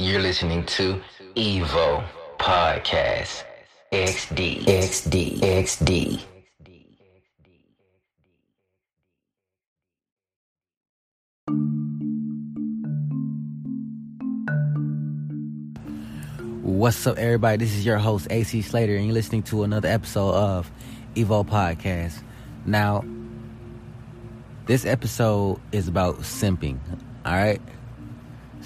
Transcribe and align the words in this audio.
You're 0.00 0.22
listening 0.22 0.64
to 0.64 0.98
Evo 1.36 2.02
Podcast. 2.38 3.44
XD. 3.92 4.64
XD. 4.64 5.40
XD. 5.40 6.20
What's 16.62 17.06
up, 17.06 17.18
everybody? 17.18 17.58
This 17.58 17.74
is 17.74 17.84
your 17.84 17.98
host, 17.98 18.26
AC 18.30 18.62
Slater, 18.62 18.96
and 18.96 19.04
you're 19.04 19.12
listening 19.12 19.42
to 19.42 19.64
another 19.64 19.90
episode 19.90 20.32
of 20.32 20.70
Evo 21.14 21.46
Podcast. 21.46 22.22
Now, 22.64 23.04
this 24.64 24.86
episode 24.86 25.60
is 25.72 25.88
about 25.88 26.20
simping, 26.20 26.78
all 27.26 27.34
right? 27.34 27.60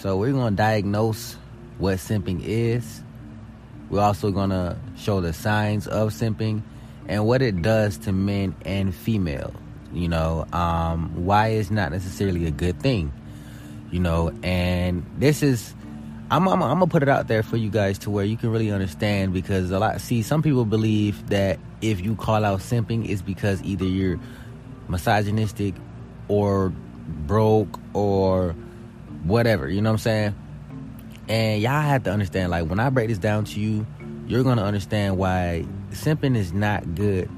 So, 0.05 0.18
we're 0.18 0.32
to 0.52 0.57
diagnose 0.57 1.34
what 1.79 1.96
simping 1.96 2.42
is. 2.45 3.02
We're 3.88 4.02
also 4.02 4.30
to 4.51 4.77
show 4.98 5.23
the 5.23 5.33
signs 5.33 5.87
of 5.87 6.10
simping 6.10 6.60
and 7.09 7.27
what 7.27 7.41
it 7.41 7.62
does 7.62 7.96
to 8.01 8.12
men 8.12 8.55
and 8.66 8.95
female. 8.95 9.55
You 9.95 10.09
know, 10.09 10.45
um, 10.52 11.24
why 11.24 11.52
it's 11.52 11.70
not 11.70 11.91
necessarily 11.91 12.45
a 12.45 12.51
good 12.51 12.80
thing, 12.80 13.15
you 13.91 13.98
know, 13.98 14.30
and 14.43 15.06
this 15.16 15.43
is 15.43 15.74
I'm, 16.30 16.46
I'm, 16.48 16.62
I'm 16.62 16.80
gonna 16.80 16.87
put 16.87 17.02
it 17.02 17.09
out 17.09 17.27
there 17.29 17.43
for 17.43 17.57
you 17.57 17.71
guys 17.71 17.96
to 18.01 18.10
where 18.10 18.27
you 18.27 18.37
can 18.37 18.51
really 18.51 18.71
understand 18.71 19.32
because 19.32 19.71
a 19.71 19.79
lot. 19.79 19.98
See, 20.02 20.21
some 20.21 20.43
people 20.43 20.66
believe 20.66 21.30
that 21.30 21.59
if 21.80 22.02
you 22.02 22.15
call 22.15 22.45
out 22.45 22.60
simping, 22.60 23.09
it's 23.09 23.23
because 23.23 23.62
either 23.62 23.87
you're 23.87 24.21
misogynistic 24.87 25.74
or 26.29 26.74
broke 27.27 27.80
or 27.95 28.55
whatever. 29.24 29.69
You 29.69 29.83
know 29.83 29.91
what 29.91 29.95
I'm 29.95 29.98
saying? 29.98 30.34
And 31.28 31.62
y'all 31.62 31.80
have 31.80 32.05
to 32.05 32.10
understand. 32.10 32.51
Like 32.51 32.69
when 32.69 32.80
I 32.80 32.91
break 32.91 33.09
this 33.09 33.19
down 33.19 33.45
to 33.46 33.60
you, 33.60 33.87
you're 34.27 34.45
gonna 34.45 34.65
understand 34.65 35.18
why 35.18 35.66
simping 35.90 36.37
is 36.37 36.52
not 36.52 36.95
good 36.95 37.29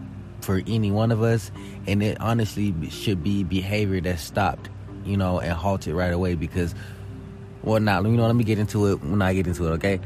for 0.40 0.62
any 0.66 0.90
one 0.90 1.10
of 1.10 1.22
us, 1.22 1.50
and 1.86 2.02
it 2.02 2.20
honestly 2.20 2.74
should 2.90 3.22
be 3.22 3.42
behavior 3.42 4.00
that's 4.00 4.22
stopped, 4.22 4.68
you 5.04 5.16
know, 5.16 5.40
and 5.40 5.52
halted 5.52 5.94
right 5.94 6.12
away 6.12 6.34
because 6.34 6.74
well, 7.66 7.80
now, 7.80 8.00
you 8.00 8.16
know, 8.16 8.26
let 8.26 8.36
me 8.36 8.44
get 8.44 8.60
into 8.60 8.86
it 8.92 9.02
when 9.02 9.20
I 9.20 9.34
get 9.34 9.48
into 9.48 9.66
it, 9.66 9.70
okay? 9.70 9.98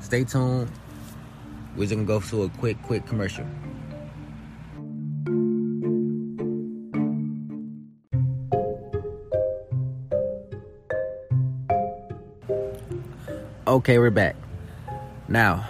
Stay 0.00 0.24
tuned. 0.24 0.70
We're 1.74 1.84
just 1.84 1.94
gonna 1.94 2.04
go 2.04 2.20
through 2.20 2.42
a 2.42 2.48
quick, 2.50 2.82
quick 2.82 3.06
commercial. 3.06 3.46
Okay, 13.66 13.98
we're 13.98 14.10
back. 14.10 14.36
Now, 15.28 15.68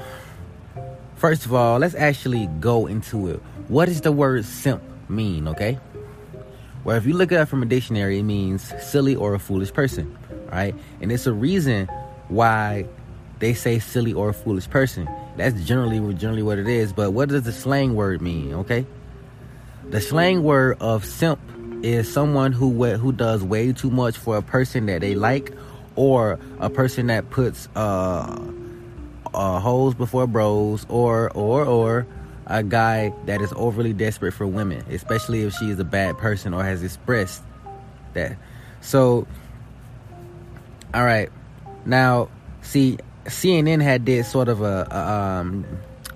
first 1.16 1.46
of 1.46 1.54
all, 1.54 1.78
let's 1.78 1.94
actually 1.94 2.48
go 2.60 2.86
into 2.86 3.28
it. 3.28 3.40
What 3.68 3.86
does 3.86 4.00
the 4.00 4.12
word 4.12 4.44
simp 4.44 4.82
mean, 5.08 5.48
okay? 5.48 5.78
Well, 6.84 6.96
if 6.96 7.06
you 7.06 7.14
look 7.14 7.32
it 7.32 7.36
up 7.36 7.48
from 7.48 7.62
a 7.62 7.66
dictionary, 7.66 8.18
it 8.18 8.24
means 8.24 8.72
silly 8.82 9.14
or 9.14 9.34
a 9.34 9.38
foolish 9.38 9.72
person 9.72 10.16
right? 10.52 10.74
And 11.00 11.10
it's 11.10 11.26
a 11.26 11.32
reason 11.32 11.88
why 12.28 12.86
they 13.40 13.54
say 13.54 13.78
silly 13.78 14.12
or 14.12 14.28
a 14.28 14.34
foolish 14.34 14.68
person. 14.70 15.08
That's 15.36 15.64
generally 15.64 16.14
generally 16.14 16.42
what 16.42 16.58
it 16.58 16.68
is. 16.68 16.92
But 16.92 17.12
what 17.12 17.30
does 17.30 17.42
the 17.42 17.52
slang 17.52 17.96
word 17.96 18.20
mean? 18.20 18.54
Okay, 18.54 18.86
the 19.88 20.00
slang 20.00 20.42
word 20.44 20.76
of 20.80 21.04
simp 21.04 21.40
is 21.82 22.12
someone 22.12 22.52
who 22.52 22.70
who 22.96 23.12
does 23.12 23.42
way 23.42 23.72
too 23.72 23.90
much 23.90 24.16
for 24.16 24.36
a 24.36 24.42
person 24.42 24.86
that 24.86 25.00
they 25.00 25.14
like, 25.14 25.52
or 25.96 26.38
a 26.60 26.70
person 26.70 27.06
that 27.08 27.30
puts 27.30 27.68
uh, 27.76 28.50
uh 29.34 29.60
hoes 29.60 29.94
before 29.94 30.26
bros, 30.26 30.86
or 30.88 31.30
or 31.32 31.64
or 31.64 32.06
a 32.46 32.62
guy 32.62 33.12
that 33.26 33.40
is 33.40 33.52
overly 33.56 33.92
desperate 33.92 34.32
for 34.32 34.46
women, 34.46 34.84
especially 34.90 35.42
if 35.42 35.54
she 35.54 35.70
is 35.70 35.78
a 35.78 35.84
bad 35.84 36.18
person 36.18 36.52
or 36.52 36.62
has 36.64 36.82
expressed 36.82 37.42
that. 38.14 38.36
So 38.80 39.26
all 40.94 41.04
right. 41.04 41.30
Now, 41.86 42.28
see, 42.60 42.98
CNN 43.24 43.82
had 43.82 44.04
did 44.04 44.26
sort 44.26 44.48
of 44.48 44.60
a, 44.60 44.86
a 44.90 44.98
um 44.98 45.66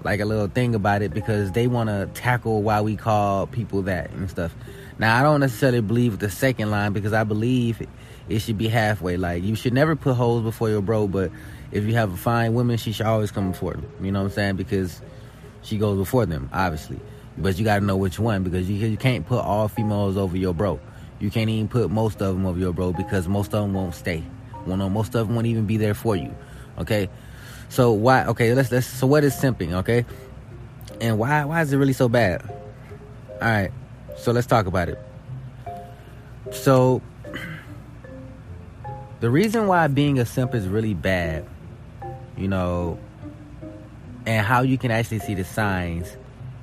like 0.04 0.20
a 0.20 0.24
little 0.24 0.48
thing 0.48 0.74
about 0.74 1.02
it 1.02 1.12
because 1.12 1.50
they 1.52 1.66
want 1.66 1.88
to 1.88 2.08
tackle 2.14 2.62
why 2.62 2.80
we 2.80 2.94
call 2.94 3.46
people 3.46 3.82
that 3.82 4.10
and 4.10 4.30
stuff. 4.30 4.54
Now, 4.98 5.18
I 5.18 5.22
don't 5.22 5.40
necessarily 5.40 5.80
believe 5.80 6.18
the 6.18 6.30
second 6.30 6.70
line 6.70 6.92
because 6.92 7.12
I 7.12 7.24
believe 7.24 7.86
it 8.28 8.40
should 8.40 8.58
be 8.58 8.68
halfway. 8.68 9.16
Like 9.16 9.42
you 9.42 9.54
should 9.54 9.72
never 9.72 9.96
put 9.96 10.14
holes 10.14 10.42
before 10.42 10.68
your 10.68 10.82
bro, 10.82 11.06
but 11.06 11.30
if 11.70 11.84
you 11.84 11.94
have 11.94 12.12
a 12.12 12.16
fine 12.16 12.54
woman, 12.54 12.76
she 12.76 12.92
should 12.92 13.06
always 13.06 13.30
come 13.30 13.52
before 13.52 13.72
them. 13.72 13.88
You 14.00 14.12
know 14.12 14.20
what 14.20 14.30
I'm 14.30 14.34
saying? 14.34 14.56
Because 14.56 15.00
she 15.62 15.78
goes 15.78 15.98
before 15.98 16.26
them, 16.26 16.48
obviously. 16.52 17.00
But 17.38 17.58
you 17.58 17.64
got 17.64 17.80
to 17.80 17.84
know 17.84 17.96
which 17.96 18.18
one 18.18 18.42
because 18.42 18.68
you 18.68 18.76
you 18.86 18.96
can't 18.96 19.26
put 19.26 19.40
all 19.40 19.68
females 19.68 20.16
over 20.16 20.36
your 20.36 20.54
bro. 20.54 20.80
You 21.18 21.30
can't 21.30 21.50
even 21.50 21.68
put 21.68 21.90
most 21.90 22.20
of 22.20 22.34
them 22.34 22.46
over 22.46 22.58
your 22.58 22.72
bro 22.72 22.92
because 22.92 23.28
most 23.28 23.54
of 23.54 23.62
them 23.62 23.74
won't 23.74 23.94
stay. 23.94 24.22
Well, 24.66 24.76
no, 24.76 24.88
most 24.88 25.14
of 25.14 25.26
them 25.26 25.34
won't 25.34 25.46
even 25.46 25.66
be 25.66 25.76
there 25.76 25.94
for 25.94 26.16
you. 26.16 26.34
Okay, 26.78 27.08
so 27.68 27.92
why? 27.92 28.24
Okay, 28.26 28.54
let's 28.54 28.70
let's. 28.70 28.86
So 28.86 29.06
what 29.06 29.24
is 29.24 29.34
simping? 29.34 29.72
Okay, 29.74 30.04
and 31.00 31.18
why 31.18 31.44
why 31.44 31.62
is 31.62 31.72
it 31.72 31.76
really 31.76 31.92
so 31.92 32.08
bad? 32.08 32.42
All 33.34 33.40
right, 33.40 33.70
so 34.18 34.32
let's 34.32 34.46
talk 34.46 34.66
about 34.66 34.88
it. 34.88 34.98
So 36.52 37.02
the 39.20 39.30
reason 39.30 39.66
why 39.66 39.86
being 39.88 40.18
a 40.18 40.26
simp 40.26 40.54
is 40.54 40.68
really 40.68 40.94
bad, 40.94 41.46
you 42.36 42.48
know, 42.48 42.98
and 44.26 44.44
how 44.44 44.62
you 44.62 44.78
can 44.78 44.90
actually 44.90 45.20
see 45.20 45.34
the 45.34 45.44
signs 45.44 46.16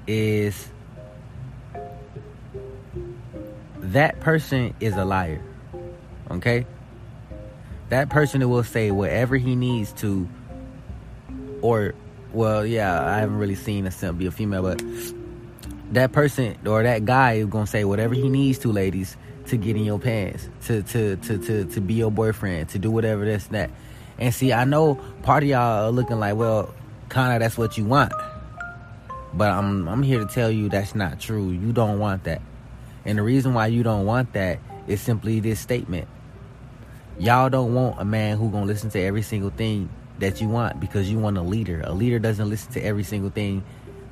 is 0.08 0.70
that 3.80 4.20
person 4.20 4.74
is 4.80 4.96
a 4.96 5.06
liar. 5.06 5.42
Okay? 6.32 6.66
that 7.94 8.10
person 8.10 8.50
will 8.50 8.64
say 8.64 8.90
whatever 8.90 9.38
he 9.38 9.56
needs 9.56 9.92
to, 9.94 10.28
or, 11.62 11.94
well, 12.32 12.66
yeah, 12.66 13.06
I 13.06 13.20
haven't 13.20 13.38
really 13.38 13.54
seen 13.54 13.86
a 13.86 13.92
simp 13.92 14.18
be 14.18 14.26
a 14.26 14.32
female, 14.32 14.64
but 14.64 14.82
that 15.92 16.12
person 16.12 16.58
or 16.66 16.82
that 16.82 17.06
guy 17.06 17.34
is 17.34 17.46
gonna 17.46 17.68
say 17.68 17.84
whatever 17.84 18.16
he 18.16 18.30
needs 18.30 18.58
to, 18.60 18.72
ladies, 18.72 19.16
to 19.48 19.58
get 19.58 19.76
in 19.76 19.84
your 19.84 20.00
pants, 20.00 20.50
to 20.66 20.82
to 20.84 21.16
to 21.18 21.38
to 21.38 21.66
to 21.66 21.82
be 21.82 21.96
your 21.96 22.12
boyfriend, 22.12 22.70
to 22.70 22.80
do 22.80 22.92
whatever 22.92 23.26
this 23.26 23.46
that. 23.48 23.70
And 24.20 24.34
see, 24.34 24.54
I 24.54 24.64
know 24.64 24.96
part 25.24 25.44
of 25.44 25.50
y'all 25.50 25.88
are 25.88 25.92
looking 25.92 26.20
like, 26.20 26.36
well, 26.36 26.74
kinda 27.10 27.40
that's 27.40 27.58
what 27.58 27.78
you 27.78 27.86
want. 27.86 28.14
But 29.34 29.52
I'm 29.52 29.88
I'm 29.88 30.04
here 30.04 30.20
to 30.20 30.26
tell 30.26 30.52
you 30.52 30.70
that's 30.70 30.96
not 30.96 31.20
true. 31.20 31.50
You 31.50 31.74
don't 31.74 32.00
want 32.00 32.26
that. 32.26 32.42
And 33.06 33.18
the 33.18 33.24
reason 33.24 33.54
why 33.54 33.68
you 33.68 33.84
don't 33.84 34.06
want 34.06 34.34
that 34.34 34.60
is 34.88 35.02
simply 35.02 35.40
this 35.40 35.60
statement. 35.60 36.08
Y'all 37.20 37.50
don't 37.50 37.74
want 37.74 38.00
a 38.00 38.06
man 38.06 38.38
who 38.38 38.50
gonna 38.50 38.66
listen 38.66 38.90
to 38.92 39.00
every 39.00 39.22
single 39.22 39.50
thing 39.50 39.90
that 40.20 40.42
you 40.42 40.48
want 40.48 40.80
because 40.80 41.10
you 41.10 41.20
want 41.20 41.38
a 41.38 41.42
leader. 41.42 41.82
A 41.84 41.94
leader 41.94 42.20
doesn't 42.20 42.50
listen 42.50 42.72
to 42.74 42.82
every 42.82 43.04
single 43.04 43.30
thing 43.30 43.64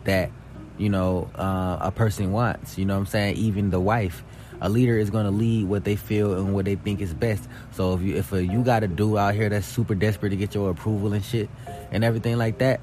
that 0.03 0.31
you 0.77 0.89
know 0.89 1.29
uh, 1.35 1.77
a 1.79 1.91
person 1.91 2.31
wants. 2.31 2.77
You 2.77 2.85
know 2.85 2.95
what 2.95 3.01
I'm 3.01 3.05
saying? 3.07 3.37
Even 3.37 3.69
the 3.69 3.79
wife. 3.79 4.23
A 4.61 4.69
leader 4.69 4.97
is 4.97 5.09
gonna 5.09 5.31
lead 5.31 5.67
what 5.67 5.83
they 5.83 5.95
feel 5.95 6.35
and 6.35 6.53
what 6.53 6.65
they 6.65 6.75
think 6.75 7.01
is 7.01 7.13
best. 7.13 7.49
So 7.71 7.95
if 7.95 8.01
you 8.01 8.15
if 8.15 8.31
a, 8.31 8.45
you 8.45 8.63
got 8.63 8.83
a 8.83 8.87
dude 8.87 9.17
out 9.17 9.33
here 9.33 9.49
that's 9.49 9.65
super 9.65 9.95
desperate 9.95 10.29
to 10.29 10.35
get 10.35 10.53
your 10.53 10.69
approval 10.69 11.13
and 11.13 11.25
shit 11.25 11.49
and 11.91 12.03
everything 12.03 12.37
like 12.37 12.59
that, 12.59 12.79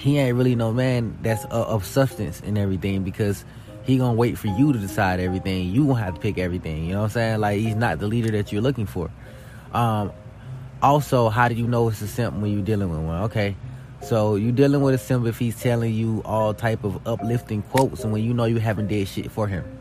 he 0.00 0.18
ain't 0.18 0.36
really 0.36 0.56
no 0.56 0.72
man 0.72 1.16
that's 1.22 1.44
uh, 1.44 1.64
of 1.66 1.84
substance 1.84 2.42
and 2.44 2.58
everything 2.58 3.04
because 3.04 3.44
he 3.84 3.98
gonna 3.98 4.14
wait 4.14 4.36
for 4.36 4.48
you 4.48 4.72
to 4.72 4.78
decide 4.80 5.20
everything. 5.20 5.70
You 5.70 5.86
gonna 5.86 6.00
have 6.00 6.14
to 6.14 6.20
pick 6.20 6.38
everything. 6.38 6.86
You 6.86 6.94
know 6.94 7.02
what 7.02 7.04
I'm 7.04 7.10
saying? 7.10 7.40
Like 7.40 7.60
he's 7.60 7.76
not 7.76 8.00
the 8.00 8.08
leader 8.08 8.32
that 8.32 8.50
you're 8.52 8.62
looking 8.62 8.86
for. 8.86 9.08
Um, 9.72 10.10
also, 10.82 11.28
how 11.28 11.48
do 11.48 11.54
you 11.54 11.68
know 11.68 11.88
it's 11.88 12.02
a 12.02 12.08
simp 12.08 12.36
when 12.36 12.52
you're 12.52 12.64
dealing 12.64 12.90
with 12.90 13.00
one? 13.00 13.22
Okay, 13.24 13.54
so 14.02 14.34
you 14.34 14.50
dealing 14.50 14.80
with 14.80 14.94
a 14.94 14.98
simp 14.98 15.24
if 15.26 15.38
he's 15.38 15.60
telling 15.60 15.94
you 15.94 16.20
all 16.24 16.52
type 16.52 16.82
of 16.82 17.06
uplifting 17.06 17.62
quotes 17.62 18.02
and 18.02 18.12
when 18.12 18.24
you 18.24 18.34
know 18.34 18.44
you 18.44 18.58
haven't 18.58 18.88
did 18.88 19.06
shit 19.06 19.30
for 19.30 19.46
him. 19.46 19.75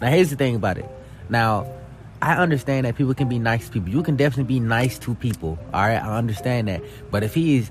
Now, 0.00 0.10
here's 0.10 0.30
the 0.30 0.36
thing 0.36 0.54
about 0.54 0.78
it. 0.78 0.88
Now, 1.28 1.66
I 2.22 2.36
understand 2.36 2.86
that 2.86 2.96
people 2.96 3.14
can 3.14 3.28
be 3.28 3.38
nice 3.38 3.66
to 3.66 3.72
people. 3.72 3.90
You 3.90 4.02
can 4.02 4.16
definitely 4.16 4.54
be 4.54 4.60
nice 4.60 4.98
to 5.00 5.14
people. 5.14 5.58
All 5.72 5.80
right, 5.80 5.96
I 5.96 6.18
understand 6.18 6.68
that. 6.68 6.82
But 7.10 7.22
if 7.22 7.34
he 7.34 7.56
is 7.56 7.70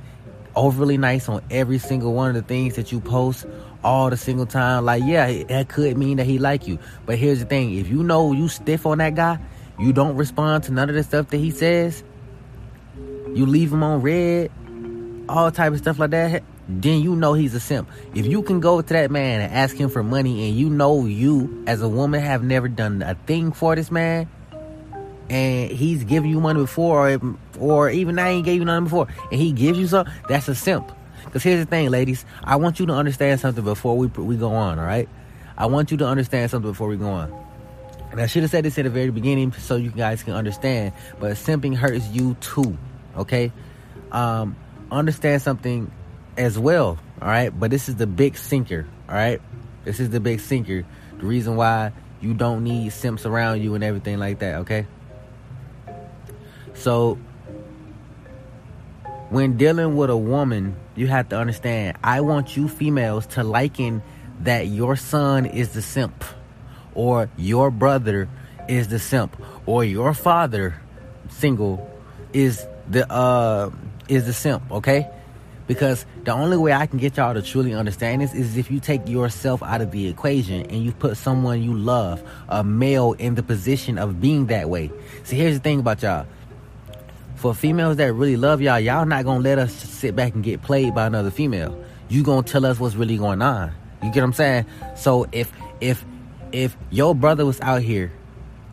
overly 0.56 0.98
nice 0.98 1.30
on 1.30 1.42
every 1.52 1.78
single 1.78 2.14
one 2.14 2.30
of 2.30 2.36
the 2.36 2.42
things 2.42 2.76
that 2.76 2.92
you 2.92 3.00
post 3.00 3.46
all 3.84 4.10
the 4.10 4.18
single 4.18 4.46
time, 4.46 4.86
like 4.86 5.04
yeah, 5.06 5.44
that 5.44 5.70
could 5.70 5.98
mean 5.98 6.18
that 6.18 6.26
he 6.26 6.40
like 6.40 6.68
you. 6.68 6.80
But 7.06 7.18
here's 7.18 7.40
the 7.40 7.46
thing: 7.46 7.76
if 7.76 7.88
you 7.88 8.04
know 8.04 8.32
you 8.32 8.48
stiff 8.48 8.86
on 8.86 8.98
that 8.98 9.16
guy, 9.16 9.40
you 9.78 9.94
don't 9.94 10.16
respond 10.16 10.64
to 10.66 10.74
none 10.74 10.90
of 10.90 10.96
the 10.96 11.04
stuff 11.04 11.30
that 11.30 11.38
he 11.38 11.52
says, 11.52 12.04
you 13.34 13.46
leave 13.46 13.72
him 13.72 13.84
on 13.84 14.02
read, 14.02 14.52
all 15.30 15.52
type 15.52 15.74
of 15.74 15.80
stuff 15.80 16.00
like 16.00 16.10
that, 16.10 16.44
then 16.70 17.02
you 17.02 17.16
know 17.16 17.34
he's 17.34 17.56
a 17.56 17.60
simp. 17.60 17.90
If 18.14 18.28
you 18.28 18.44
can 18.44 18.60
go 18.60 18.80
to 18.80 18.94
that 18.94 19.10
man 19.10 19.42
and 19.42 19.52
ask 19.52 19.76
him 19.76 19.90
for 19.90 20.04
money 20.04 20.48
and 20.48 20.56
you 20.56 20.70
know 20.70 21.06
you 21.06 21.64
as 21.66 21.82
a 21.82 21.90
woman 21.90 22.22
have 22.22 22.44
never 22.44 22.68
done 22.68 23.02
a 23.02 23.16
thing 23.16 23.52
for 23.52 23.76
this 23.76 23.90
man, 23.90 24.30
and 25.30 25.72
he's 25.72 26.04
giving 26.04 26.30
you 26.30 26.40
money 26.40 26.60
before, 26.60 27.12
or, 27.12 27.38
or 27.60 27.90
even 27.90 28.18
he 28.18 28.24
ain't 28.24 28.46
gave 28.46 28.60
you 28.60 28.66
nothing 28.66 28.86
before, 28.86 29.08
and 29.32 29.42
he 29.42 29.52
gives 29.52 29.80
you 29.80 29.88
something, 29.88 30.14
that's 30.28 30.48
a 30.48 30.56
simp. 30.56 30.92
Because 31.26 31.44
here's 31.44 31.60
the 31.60 31.70
thing, 31.70 31.90
ladies, 31.90 32.24
I 32.44 32.56
want 32.56 32.80
you 32.80 32.86
to 32.88 32.94
understand 32.94 33.40
something 33.40 33.64
before 33.64 33.98
we 33.98 34.08
we 34.08 34.38
go 34.38 34.54
on. 34.54 34.80
All 34.80 34.86
right, 34.86 35.10
I 35.58 35.66
want 35.66 35.92
you 35.92 35.98
to 35.98 36.06
understand 36.06 36.52
something 36.52 36.72
before 36.72 36.88
we 36.88 36.98
go 36.98 37.10
on. 37.10 37.46
And 38.12 38.20
I 38.20 38.26
should 38.26 38.42
have 38.42 38.52
said 38.52 38.66
this 38.66 38.78
at 38.80 38.86
the 38.86 38.90
very 38.90 39.12
beginning 39.12 39.52
so 39.54 39.76
you 39.76 39.92
guys 39.92 40.24
can 40.24 40.34
understand. 40.34 40.94
But 41.20 41.34
simping 41.34 41.76
hurts 41.76 42.08
you 42.10 42.36
too. 42.42 42.78
Okay, 43.18 43.52
um, 44.12 44.56
understand 44.92 45.42
something 45.42 45.92
as 46.40 46.58
well. 46.58 46.98
All 47.22 47.28
right, 47.28 47.50
but 47.50 47.70
this 47.70 47.90
is 47.90 47.98
the 47.98 48.08
big 48.08 48.38
sinker. 48.38 48.88
All 49.08 49.16
right, 49.16 49.42
this 49.84 50.00
is 50.00 50.10
the 50.10 50.20
big 50.20 50.40
sinker. 50.40 50.86
The 51.20 51.26
reason 51.26 51.58
why 51.58 51.92
you 52.22 52.34
don't 52.34 52.64
need 52.64 52.94
simps 52.94 53.26
around 53.26 53.62
you 53.62 53.76
and 53.76 53.84
everything 53.84 54.18
like 54.18 54.40
that. 54.40 54.56
Okay. 54.62 54.88
So 56.74 57.20
when 59.30 59.58
dealing 59.58 59.98
with 59.98 60.10
a 60.10 60.18
woman, 60.18 60.78
you 60.96 61.08
have 61.08 61.30
to 61.30 61.38
understand. 61.38 61.98
I 62.04 62.22
want 62.22 62.56
you 62.56 62.70
females 62.70 63.28
to 63.28 63.44
liken 63.44 64.02
that 64.42 64.68
your 64.68 64.96
son 64.96 65.46
is 65.46 65.74
the 65.74 65.82
simp, 65.82 66.24
or 66.96 67.30
your 67.36 67.70
brother 67.70 68.30
is 68.70 68.88
the 68.88 69.00
simp, 69.00 69.36
or 69.66 69.84
your 69.84 70.14
father, 70.14 70.80
single, 71.28 71.86
is 72.32 72.66
the 72.90 73.12
uh 73.12 73.72
is 74.08 74.26
the 74.26 74.34
simp. 74.34 74.72
Okay, 74.72 75.10
because 75.70 76.08
the 76.24 76.34
only 76.34 76.58
way 76.58 76.74
I 76.74 76.88
can 76.88 76.98
get 76.98 77.18
y'all 77.18 77.36
to 77.36 77.44
truly 77.44 77.76
understand 77.76 78.24
this 78.24 78.34
is 78.34 78.58
if 78.58 78.72
you 78.72 78.80
take 78.80 79.08
yourself 79.08 79.62
out 79.62 79.82
of 79.82 79.92
the 79.92 80.08
equation 80.08 80.64
and 80.64 80.84
you 80.84 80.92
put 80.92 81.16
someone 81.16 81.62
you 81.62 81.76
love, 81.78 82.24
a 82.48 82.64
male, 82.64 83.14
in 83.14 83.36
the 83.36 83.44
position 83.44 84.00
of 84.00 84.20
being 84.20 84.48
that 84.48 84.68
way. 84.68 84.90
See, 85.26 85.36
here's 85.36 85.54
the 85.54 85.60
thing 85.62 85.80
about 85.80 86.02
y'all 86.02 86.26
for 87.36 87.54
females 87.54 87.98
that 87.98 88.12
really 88.14 88.36
love 88.36 88.62
y'all, 88.62 88.80
y'all 88.80 89.06
not 89.06 89.26
gonna 89.26 89.42
let 89.42 89.60
us 89.60 89.72
sit 89.72 90.16
back 90.16 90.34
and 90.34 90.44
get 90.44 90.64
played 90.64 90.96
by 90.96 91.06
another 91.06 91.30
female. 91.30 91.78
You 92.10 92.24
gonna 92.24 92.42
tell 92.42 92.66
us 92.66 92.80
what's 92.80 92.96
really 92.96 93.18
going 93.18 93.44
on. 93.44 93.72
You 94.02 94.12
get 94.12 94.22
what 94.22 94.24
I'm 94.24 94.34
saying? 94.34 94.66
So 94.96 95.28
if 95.32 95.54
if 95.80 96.04
if 96.52 96.76
your 96.90 97.14
brother 97.14 97.46
was 97.46 97.62
out 97.62 97.84
here, 97.84 98.12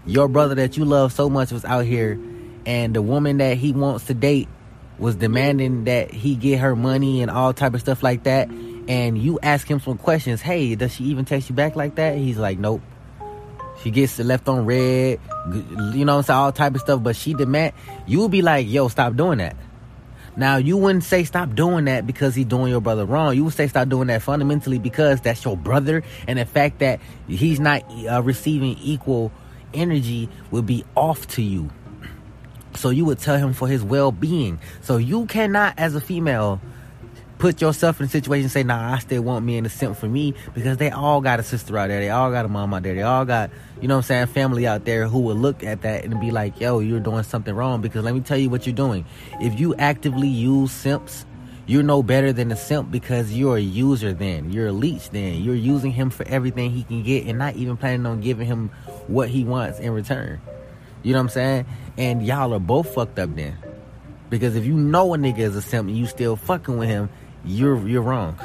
your 0.06 0.28
brother 0.28 0.54
that 0.54 0.78
you 0.78 0.86
love 0.86 1.12
so 1.12 1.28
much 1.28 1.52
was 1.52 1.66
out 1.66 1.84
here, 1.84 2.18
and 2.64 2.96
the 2.96 3.02
woman 3.02 3.36
that 3.36 3.58
he 3.58 3.72
wants 3.72 4.06
to 4.06 4.14
date 4.14 4.48
was 4.98 5.14
demanding 5.16 5.84
that 5.84 6.10
he 6.10 6.34
get 6.34 6.60
her 6.60 6.74
money 6.74 7.22
and 7.22 7.30
all 7.30 7.52
type 7.52 7.74
of 7.74 7.80
stuff 7.80 8.02
like 8.02 8.24
that, 8.24 8.48
and 8.48 9.18
you 9.18 9.38
ask 9.42 9.68
him 9.68 9.80
some 9.80 9.98
questions, 9.98 10.40
hey, 10.40 10.74
does 10.74 10.94
she 10.94 11.04
even 11.04 11.24
text 11.24 11.48
you 11.48 11.54
back 11.54 11.76
like 11.76 11.96
that? 11.96 12.16
He's 12.16 12.38
like, 12.38 12.58
nope. 12.58 12.82
She 13.82 13.90
gets 13.90 14.18
left 14.18 14.48
on 14.48 14.64
read, 14.64 15.20
you 15.92 16.04
know, 16.04 16.18
it's 16.18 16.30
all 16.30 16.50
type 16.50 16.74
of 16.74 16.80
stuff. 16.80 17.02
But 17.02 17.14
she 17.14 17.34
demand 17.34 17.74
you 18.06 18.20
would 18.20 18.30
be 18.30 18.42
like, 18.42 18.66
"Yo, 18.68 18.88
stop 18.88 19.16
doing 19.16 19.38
that." 19.38 19.56
Now 20.36 20.56
you 20.56 20.76
wouldn't 20.76 21.04
say 21.04 21.24
stop 21.24 21.54
doing 21.54 21.86
that 21.86 22.06
because 22.06 22.34
he's 22.34 22.46
doing 22.46 22.70
your 22.70 22.80
brother 22.80 23.04
wrong. 23.04 23.34
You 23.36 23.44
would 23.44 23.54
say 23.54 23.68
stop 23.68 23.88
doing 23.88 24.08
that 24.08 24.22
fundamentally 24.22 24.78
because 24.78 25.20
that's 25.20 25.44
your 25.44 25.56
brother, 25.56 26.02
and 26.26 26.38
the 26.38 26.46
fact 26.46 26.80
that 26.80 27.00
he's 27.28 27.60
not 27.60 27.84
uh, 28.10 28.22
receiving 28.22 28.76
equal 28.82 29.30
energy 29.72 30.28
would 30.50 30.66
be 30.66 30.84
off 30.94 31.26
to 31.28 31.42
you. 31.42 31.70
So 32.76 32.90
you 32.90 33.04
would 33.04 33.18
tell 33.18 33.38
him 33.38 33.52
for 33.52 33.68
his 33.68 33.82
well-being. 33.82 34.58
So 34.82 34.96
you 34.96 35.26
cannot, 35.26 35.74
as 35.78 35.94
a 35.94 36.00
female, 36.00 36.60
put 37.38 37.60
yourself 37.60 38.00
in 38.00 38.06
a 38.06 38.08
situation 38.08 38.44
and 38.44 38.52
say, 38.52 38.62
nah, 38.62 38.94
I 38.94 38.98
still 38.98 39.22
want 39.22 39.44
me 39.44 39.58
and 39.58 39.66
a 39.66 39.70
simp 39.70 39.96
for 39.96 40.06
me 40.06 40.34
because 40.54 40.78
they 40.78 40.90
all 40.90 41.20
got 41.20 41.40
a 41.40 41.42
sister 41.42 41.76
out 41.76 41.88
there. 41.88 42.00
They 42.00 42.10
all 42.10 42.30
got 42.30 42.44
a 42.44 42.48
mom 42.48 42.72
out 42.72 42.82
there. 42.82 42.94
They 42.94 43.02
all 43.02 43.24
got, 43.24 43.50
you 43.80 43.88
know 43.88 43.96
what 43.96 44.04
I'm 44.04 44.06
saying, 44.06 44.26
family 44.28 44.66
out 44.66 44.84
there 44.84 45.06
who 45.08 45.20
will 45.20 45.36
look 45.36 45.62
at 45.62 45.82
that 45.82 46.04
and 46.04 46.18
be 46.20 46.30
like, 46.30 46.60
yo, 46.60 46.80
you're 46.80 47.00
doing 47.00 47.24
something 47.24 47.54
wrong. 47.54 47.80
Because 47.80 48.04
let 48.04 48.14
me 48.14 48.20
tell 48.20 48.38
you 48.38 48.48
what 48.48 48.66
you're 48.66 48.74
doing. 48.74 49.04
If 49.40 49.60
you 49.60 49.74
actively 49.74 50.28
use 50.28 50.72
simps, 50.72 51.26
you're 51.66 51.82
no 51.82 52.02
better 52.02 52.32
than 52.32 52.52
a 52.52 52.56
simp 52.56 52.90
because 52.90 53.32
you're 53.32 53.56
a 53.56 53.60
user 53.60 54.12
then. 54.12 54.52
You're 54.52 54.68
a 54.68 54.72
leech 54.72 55.10
then. 55.10 55.42
You're 55.42 55.56
using 55.56 55.90
him 55.90 56.10
for 56.10 56.26
everything 56.28 56.70
he 56.70 56.84
can 56.84 57.02
get 57.02 57.26
and 57.26 57.38
not 57.38 57.56
even 57.56 57.76
planning 57.76 58.06
on 58.06 58.20
giving 58.20 58.46
him 58.46 58.70
what 59.08 59.28
he 59.28 59.44
wants 59.44 59.80
in 59.80 59.92
return. 59.92 60.40
You 61.06 61.12
know 61.12 61.20
what 61.20 61.26
I'm 61.26 61.28
saying? 61.28 61.66
And 61.96 62.26
y'all 62.26 62.52
are 62.52 62.58
both 62.58 62.92
fucked 62.92 63.20
up 63.20 63.32
then. 63.36 63.56
Because 64.28 64.56
if 64.56 64.66
you 64.66 64.74
know 64.74 65.14
a 65.14 65.16
nigga 65.16 65.38
is 65.38 65.54
a 65.54 65.62
simp 65.62 65.88
and 65.88 65.96
you 65.96 66.04
still 66.06 66.34
fucking 66.34 66.76
with 66.78 66.88
him, 66.88 67.08
you're 67.44 67.86
you're 67.86 68.02
wrong 68.02 68.36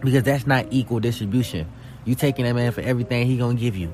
because 0.00 0.22
that's 0.22 0.46
not 0.46 0.64
equal 0.70 0.98
distribution. 0.98 1.70
You 2.06 2.14
taking 2.14 2.46
that 2.46 2.54
man 2.54 2.72
for 2.72 2.80
everything 2.80 3.26
he 3.26 3.36
gonna 3.36 3.52
give 3.52 3.76
you. 3.76 3.92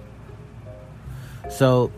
So 1.51 1.91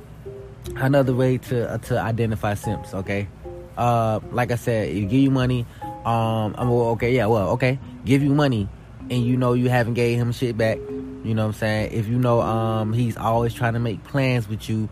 another 0.77 1.15
way 1.15 1.37
to 1.37 1.71
uh, 1.71 1.77
to 1.77 2.01
identify 2.01 2.55
simps, 2.55 2.95
okay? 2.95 3.29
Uh, 3.77 4.21
like 4.33 4.53
I 4.53 4.57
said, 4.57 4.97
you 4.97 5.03
give 5.03 5.21
you 5.21 5.31
money. 5.31 5.67
Um, 6.07 6.55
I'm 6.57 6.71
well, 6.71 6.89
okay, 6.93 7.15
yeah, 7.15 7.27
well, 7.27 7.51
okay, 7.51 7.79
give 8.07 8.23
you 8.23 8.35
money, 8.35 8.67
and 9.11 9.23
you 9.23 9.37
know 9.37 9.53
you 9.53 9.69
haven't 9.69 9.93
gave 9.93 10.19
him 10.19 10.33
shit 10.33 10.57
back. 10.57 10.79
You 10.79 11.35
know 11.35 11.43
what 11.43 11.49
I'm 11.49 11.59
saying? 11.59 11.93
If 11.93 12.09
you 12.09 12.19
know 12.19 12.41
um 12.41 12.95
he's 12.95 13.19
always 13.19 13.53
trying 13.53 13.75
to 13.75 13.81
make 13.81 14.03
plans 14.05 14.49
with 14.49 14.71
you, 14.71 14.89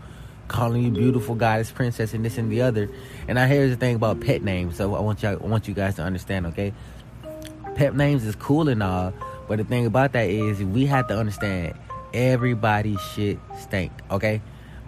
calling 0.47 0.83
you 0.83 0.91
beautiful 0.91 1.35
goddess, 1.35 1.71
princess, 1.71 2.13
and 2.13 2.23
this 2.23 2.37
and 2.37 2.51
the 2.51 2.61
other. 2.61 2.89
And 3.27 3.39
I 3.39 3.47
hear 3.47 3.67
the 3.67 3.75
thing 3.75 3.95
about 3.95 4.21
pet 4.21 4.43
names. 4.43 4.77
So 4.77 4.95
I 4.95 4.99
want 4.99 5.23
you 5.23 5.29
I 5.29 5.35
want 5.35 5.67
you 5.67 5.73
guys 5.73 5.95
to 5.95 6.03
understand, 6.03 6.47
okay? 6.47 6.73
pet 7.75 7.95
names 7.95 8.25
is 8.25 8.35
cool 8.35 8.69
and 8.69 8.81
all, 8.81 9.13
but 9.47 9.57
the 9.57 9.63
thing 9.63 9.85
about 9.85 10.13
that 10.13 10.29
is 10.29 10.63
we 10.63 10.85
have 10.85 11.07
to 11.09 11.17
understand 11.17 11.77
everybody 12.13 12.97
shit 13.13 13.37
stink. 13.59 13.91
Okay, 14.09 14.41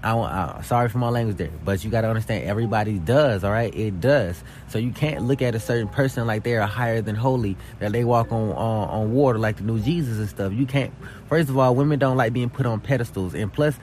I. 0.03 0.17
Uh, 0.17 0.61
sorry 0.63 0.89
for 0.89 0.97
my 0.97 1.09
language 1.09 1.37
there, 1.37 1.51
but 1.63 1.83
you 1.83 1.91
got 1.91 2.01
to 2.01 2.09
understand 2.09 2.45
everybody 2.45 2.97
does. 2.97 3.43
All 3.43 3.51
right, 3.51 3.73
it 3.75 3.99
does. 3.99 4.41
So 4.69 4.79
you 4.79 4.91
can't 4.91 5.25
look 5.25 5.41
at 5.41 5.53
a 5.53 5.59
certain 5.59 5.89
person 5.89 6.25
like 6.25 6.43
they 6.43 6.55
are 6.55 6.65
higher 6.65 7.01
than 7.01 7.15
holy, 7.15 7.57
that 7.79 7.91
they 7.91 8.03
walk 8.03 8.31
on 8.31 8.51
on, 8.51 8.89
on 8.89 9.13
water 9.13 9.37
like 9.37 9.57
the 9.57 9.63
new 9.63 9.79
Jesus 9.79 10.17
and 10.17 10.29
stuff. 10.29 10.53
You 10.53 10.65
can't. 10.65 10.93
First 11.27 11.49
of 11.49 11.57
all, 11.57 11.75
women 11.75 11.99
don't 11.99 12.17
like 12.17 12.33
being 12.33 12.49
put 12.49 12.65
on 12.65 12.79
pedestals, 12.79 13.35
and 13.35 13.51
plus. 13.51 13.77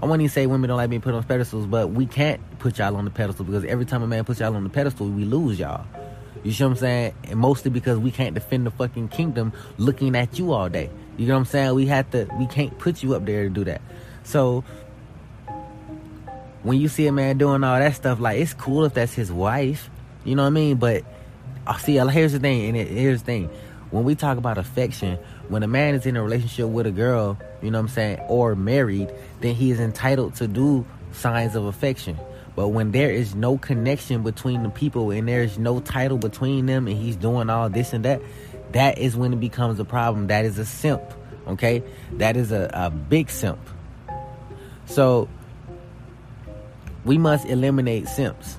I 0.00 0.06
wouldn't 0.06 0.22
even 0.22 0.32
say 0.32 0.46
women 0.46 0.68
don't 0.68 0.76
like 0.76 0.90
being 0.90 1.02
put 1.02 1.14
on 1.14 1.24
pedestals, 1.24 1.66
but 1.66 1.90
we 1.90 2.06
can't 2.06 2.40
put 2.60 2.78
y'all 2.78 2.94
on 2.96 3.04
the 3.04 3.10
pedestal 3.10 3.44
because 3.44 3.64
every 3.64 3.84
time 3.84 4.02
a 4.02 4.06
man 4.06 4.24
puts 4.24 4.38
y'all 4.38 4.54
on 4.54 4.62
the 4.62 4.70
pedestal, 4.70 5.08
we 5.08 5.24
lose 5.24 5.58
y'all. 5.58 5.86
You 6.44 6.52
see 6.52 6.62
what 6.62 6.70
I'm 6.70 6.76
saying? 6.76 7.14
And 7.24 7.40
mostly 7.40 7.70
because 7.70 7.98
we 7.98 8.12
can't 8.12 8.34
defend 8.34 8.66
the 8.66 8.70
fucking 8.70 9.08
kingdom 9.08 9.52
looking 9.76 10.14
at 10.14 10.38
you 10.38 10.52
all 10.52 10.68
day. 10.68 10.88
You 11.16 11.26
know 11.26 11.34
what 11.34 11.40
I'm 11.40 11.44
saying? 11.46 11.74
We 11.74 11.86
have 11.86 12.10
to 12.12 12.28
we 12.38 12.46
can't 12.46 12.78
put 12.78 13.02
you 13.02 13.14
up 13.14 13.24
there 13.26 13.44
to 13.44 13.50
do 13.50 13.64
that. 13.64 13.82
So 14.22 14.62
when 16.62 16.80
you 16.80 16.88
see 16.88 17.06
a 17.08 17.12
man 17.12 17.38
doing 17.38 17.64
all 17.64 17.78
that 17.78 17.96
stuff, 17.96 18.20
like 18.20 18.40
it's 18.40 18.54
cool 18.54 18.84
if 18.84 18.94
that's 18.94 19.14
his 19.14 19.32
wife. 19.32 19.90
You 20.24 20.36
know 20.36 20.42
what 20.42 20.48
I 20.48 20.50
mean? 20.50 20.76
But 20.76 21.04
I 21.66 21.72
uh, 21.72 21.78
see 21.78 21.96
here's 21.96 22.32
the 22.32 22.38
thing, 22.38 22.76
and 22.76 22.88
here's 22.88 23.20
the 23.20 23.26
thing. 23.26 23.50
When 23.90 24.04
we 24.04 24.14
talk 24.14 24.38
about 24.38 24.58
affection, 24.58 25.18
when 25.48 25.62
a 25.62 25.66
man 25.66 25.94
is 25.94 26.06
in 26.06 26.16
a 26.16 26.22
relationship 26.22 26.68
with 26.68 26.86
a 26.86 26.90
girl, 26.90 27.38
you 27.62 27.70
know 27.70 27.78
what 27.78 27.82
I'm 27.82 27.88
saying, 27.88 28.20
or 28.28 28.54
married, 28.54 29.12
then 29.40 29.54
he 29.54 29.70
is 29.70 29.80
entitled 29.80 30.34
to 30.36 30.48
do 30.48 30.86
signs 31.12 31.54
of 31.56 31.64
affection. 31.64 32.18
But 32.54 32.68
when 32.68 32.90
there 32.90 33.10
is 33.10 33.34
no 33.34 33.56
connection 33.56 34.22
between 34.22 34.62
the 34.64 34.68
people 34.68 35.10
and 35.10 35.28
there's 35.28 35.58
no 35.58 35.80
title 35.80 36.18
between 36.18 36.66
them 36.66 36.88
and 36.88 36.96
he's 36.96 37.16
doing 37.16 37.50
all 37.50 37.68
this 37.70 37.92
and 37.92 38.04
that, 38.04 38.20
that 38.72 38.98
is 38.98 39.16
when 39.16 39.32
it 39.32 39.40
becomes 39.40 39.78
a 39.78 39.84
problem. 39.84 40.26
That 40.26 40.44
is 40.44 40.58
a 40.58 40.66
simp. 40.66 41.02
Okay? 41.46 41.84
That 42.14 42.36
is 42.36 42.50
a, 42.50 42.68
a 42.74 42.90
big 42.90 43.30
simp. 43.30 43.60
So 44.86 45.28
we 47.04 47.16
must 47.16 47.46
eliminate 47.46 48.08
simps. 48.08 48.58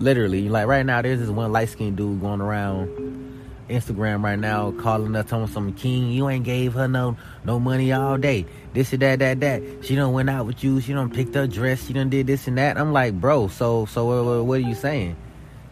Literally. 0.00 0.48
Like 0.48 0.66
right 0.66 0.84
now 0.84 1.00
there's 1.00 1.20
this 1.20 1.28
one 1.28 1.52
light 1.52 1.68
skinned 1.68 1.96
dude 1.96 2.20
going 2.20 2.40
around 2.40 3.21
Instagram 3.68 4.22
right 4.22 4.38
now 4.38 4.72
calling 4.72 5.14
us 5.16 5.32
on 5.32 5.48
some 5.48 5.72
king. 5.72 6.10
You 6.10 6.28
ain't 6.28 6.44
gave 6.44 6.74
her 6.74 6.88
no 6.88 7.16
no 7.44 7.58
money 7.58 7.92
all 7.92 8.18
day. 8.18 8.46
This 8.72 8.92
and 8.92 9.02
that, 9.02 9.18
that, 9.20 9.40
that. 9.40 9.62
She 9.82 9.94
don't 9.94 10.12
went 10.12 10.30
out 10.30 10.46
with 10.46 10.62
you. 10.64 10.80
She 10.80 10.92
don't 10.92 11.12
picked 11.12 11.36
up 11.36 11.50
dress. 11.50 11.86
She 11.86 11.92
done 11.92 12.10
did 12.10 12.26
this 12.26 12.46
and 12.46 12.58
that. 12.58 12.78
I'm 12.78 12.92
like, 12.92 13.14
bro. 13.20 13.48
So 13.48 13.86
so 13.86 14.24
what, 14.24 14.44
what 14.44 14.54
are 14.58 14.68
you 14.68 14.74
saying? 14.74 15.16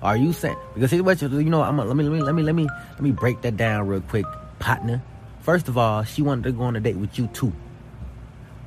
Are 0.03 0.17
you 0.17 0.33
saying 0.33 0.57
because 0.75 0.91
here's 0.91 1.03
what 1.03 1.21
you 1.21 1.29
you 1.29 1.51
know? 1.51 1.63
I'm 1.63 1.77
let 1.77 1.95
me 1.95 2.05
let 2.05 2.13
me 2.13 2.23
let 2.23 2.35
me 2.35 2.43
let 2.43 2.55
me 2.55 2.69
let 2.93 3.01
me 3.01 3.11
break 3.11 3.43
that 3.43 3.57
down 3.57 3.87
real 3.87 4.01
quick, 4.01 4.27
partner. 4.59 5.03
First 5.41 5.69
of 5.69 5.77
all, 5.77 6.05
she 6.05 6.23
wanted 6.23 6.45
to 6.45 6.53
go 6.53 6.63
on 6.65 6.77
a 6.77 6.81
date 6.81 6.97
with 6.97 7.19
you 7.19 7.27
too. 7.29 7.53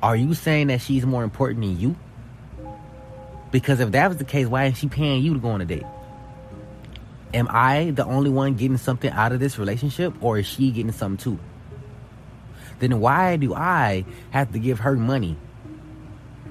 Are 0.02 0.16
you 0.16 0.34
saying 0.34 0.66
that 0.66 0.80
she's 0.80 1.06
more 1.06 1.24
important 1.24 1.60
than 1.62 1.80
you? 1.80 1.96
Because 3.50 3.80
if 3.80 3.92
that 3.92 4.08
was 4.08 4.16
the 4.18 4.24
case, 4.24 4.46
why 4.46 4.66
is 4.66 4.76
she 4.76 4.88
paying 4.88 5.22
you 5.22 5.34
to 5.34 5.40
go 5.40 5.48
on 5.48 5.60
a 5.60 5.64
date? 5.64 5.84
Am 7.34 7.48
I 7.50 7.90
the 7.90 8.06
only 8.06 8.30
one 8.30 8.54
getting 8.54 8.78
something 8.78 9.10
out 9.10 9.32
of 9.32 9.40
this 9.40 9.58
relationship 9.58 10.14
or 10.22 10.38
is 10.38 10.46
she 10.46 10.70
getting 10.70 10.92
something 10.92 11.32
too? 11.32 11.38
Then 12.78 13.00
why 13.00 13.36
do 13.36 13.54
I 13.54 14.04
have 14.30 14.52
to 14.52 14.58
give 14.58 14.80
her 14.80 14.94
money? 14.94 15.36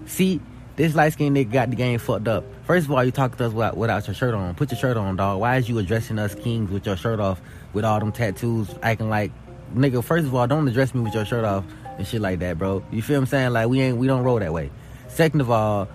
See, 0.05 0.41
this 0.75 0.95
light 0.95 1.13
skinned 1.13 1.35
nigga 1.35 1.51
got 1.51 1.69
the 1.69 1.75
game 1.75 1.99
fucked 1.99 2.27
up. 2.27 2.43
First 2.65 2.85
of 2.85 2.91
all, 2.91 3.03
you 3.03 3.11
talk 3.11 3.37
to 3.37 3.45
us 3.45 3.53
without, 3.53 3.77
without 3.77 4.07
your 4.07 4.13
shirt 4.13 4.33
on. 4.33 4.55
Put 4.55 4.71
your 4.71 4.79
shirt 4.79 4.97
on, 4.97 5.15
dog. 5.15 5.39
Why 5.39 5.57
is 5.57 5.69
you 5.69 5.77
addressing 5.79 6.19
us 6.19 6.35
kings 6.35 6.69
with 6.69 6.85
your 6.85 6.97
shirt 6.97 7.19
off, 7.19 7.41
with 7.73 7.85
all 7.85 7.99
them 7.99 8.11
tattoos, 8.11 8.73
acting 8.81 9.09
like 9.09 9.31
nigga? 9.75 10.03
First 10.03 10.25
of 10.25 10.35
all, 10.35 10.47
don't 10.47 10.67
address 10.67 10.93
me 10.93 11.01
with 11.01 11.13
your 11.13 11.25
shirt 11.25 11.45
off 11.45 11.63
and 11.97 12.07
shit 12.07 12.21
like 12.21 12.39
that, 12.39 12.57
bro. 12.57 12.83
You 12.91 13.01
feel 13.01 13.19
I'm 13.19 13.25
saying? 13.25 13.51
Like 13.51 13.67
we 13.69 13.81
ain't 13.81 13.97
we 13.97 14.07
don't 14.07 14.23
roll 14.23 14.39
that 14.39 14.51
way. 14.53 14.71
Second 15.07 15.41
of 15.41 15.51
all, 15.51 15.87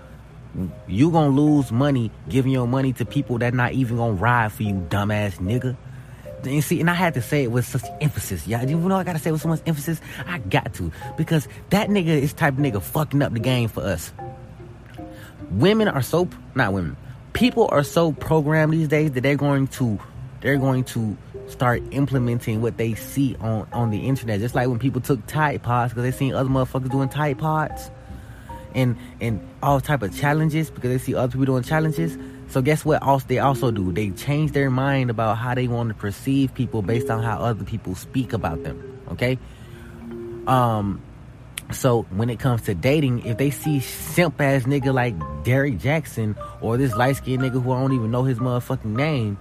you 0.87 1.11
gonna 1.11 1.29
lose 1.29 1.71
money 1.71 2.11
giving 2.27 2.51
your 2.51 2.67
money 2.67 2.93
to 2.93 3.05
people 3.05 3.37
that 3.39 3.53
not 3.53 3.73
even 3.73 3.97
gonna 3.97 4.13
ride 4.13 4.51
for 4.51 4.63
you, 4.63 4.73
dumbass 4.73 5.37
nigga. 5.39 5.77
And 6.43 6.63
see, 6.63 6.79
and 6.79 6.89
I 6.89 6.93
had 6.93 7.15
to 7.15 7.21
say 7.21 7.43
it 7.43 7.51
with 7.51 7.65
such 7.65 7.83
emphasis. 8.01 8.47
Yeah, 8.47 8.63
you 8.63 8.77
know 8.77 8.95
I 8.95 9.03
gotta 9.03 9.19
say 9.19 9.29
it 9.29 9.33
with 9.33 9.41
so 9.41 9.49
much 9.49 9.61
emphasis. 9.65 9.99
I 10.25 10.39
got 10.39 10.73
to 10.75 10.91
because 11.17 11.47
that 11.69 11.89
nigga 11.89 12.07
is 12.07 12.33
type 12.33 12.53
of 12.53 12.59
nigga 12.59 12.81
fucking 12.81 13.21
up 13.21 13.33
the 13.33 13.39
game 13.39 13.69
for 13.69 13.81
us. 13.81 14.11
Women 15.51 15.87
are 15.87 16.01
so 16.01 16.29
not 16.55 16.73
women. 16.73 16.97
People 17.33 17.67
are 17.71 17.83
so 17.83 18.11
programmed 18.11 18.73
these 18.73 18.87
days 18.87 19.11
that 19.11 19.21
they're 19.21 19.35
going 19.35 19.67
to 19.67 19.99
they're 20.41 20.57
going 20.57 20.85
to 20.85 21.17
start 21.47 21.83
implementing 21.91 22.61
what 22.61 22.77
they 22.77 22.95
see 22.95 23.35
on 23.41 23.67
on 23.73 23.91
the 23.91 23.99
internet. 23.99 24.39
Just 24.39 24.55
like 24.55 24.67
when 24.67 24.79
people 24.79 25.01
took 25.01 25.25
Tide 25.27 25.61
Pods 25.61 25.93
because 25.93 26.03
they 26.03 26.17
seen 26.17 26.33
other 26.33 26.49
motherfuckers 26.49 26.89
doing 26.89 27.09
Tide 27.09 27.37
Pods 27.37 27.91
and 28.75 28.95
and 29.19 29.39
all 29.61 29.79
type 29.79 30.01
of 30.01 30.15
challenges 30.15 30.69
because 30.69 30.89
they 30.89 30.97
see 30.97 31.15
other 31.15 31.31
people 31.31 31.45
doing 31.45 31.63
challenges. 31.63 32.17
So 32.49 32.61
guess 32.61 32.83
what? 32.83 33.01
Also, 33.03 33.27
they 33.27 33.39
also 33.39 33.71
do. 33.71 33.91
They 33.91 34.09
change 34.11 34.53
their 34.53 34.71
mind 34.71 35.09
about 35.09 35.37
how 35.37 35.53
they 35.53 35.67
want 35.67 35.89
to 35.89 35.95
perceive 35.95 36.53
people 36.53 36.81
based 36.81 37.09
on 37.09 37.23
how 37.23 37.39
other 37.39 37.63
people 37.63 37.95
speak 37.95 38.33
about 38.33 38.63
them. 38.63 39.01
Okay. 39.11 39.37
Um. 40.47 41.01
So 41.71 42.07
when 42.09 42.31
it 42.31 42.39
comes 42.39 42.63
to 42.63 42.73
dating, 42.73 43.25
if 43.25 43.37
they 43.37 43.51
see 43.51 43.79
simp 43.79 44.41
ass 44.41 44.63
nigga 44.63 44.91
like 44.91 45.13
Derrick 45.43 45.77
Jaxn 45.77 46.35
or 46.61 46.77
this 46.77 46.95
light 46.95 47.17
skinned 47.17 47.43
nigga 47.43 47.61
who 47.61 47.71
I 47.71 47.79
don't 47.79 47.93
even 47.93 48.09
know 48.09 48.23
his 48.23 48.39
motherfucking 48.39 48.85
name, 48.85 49.37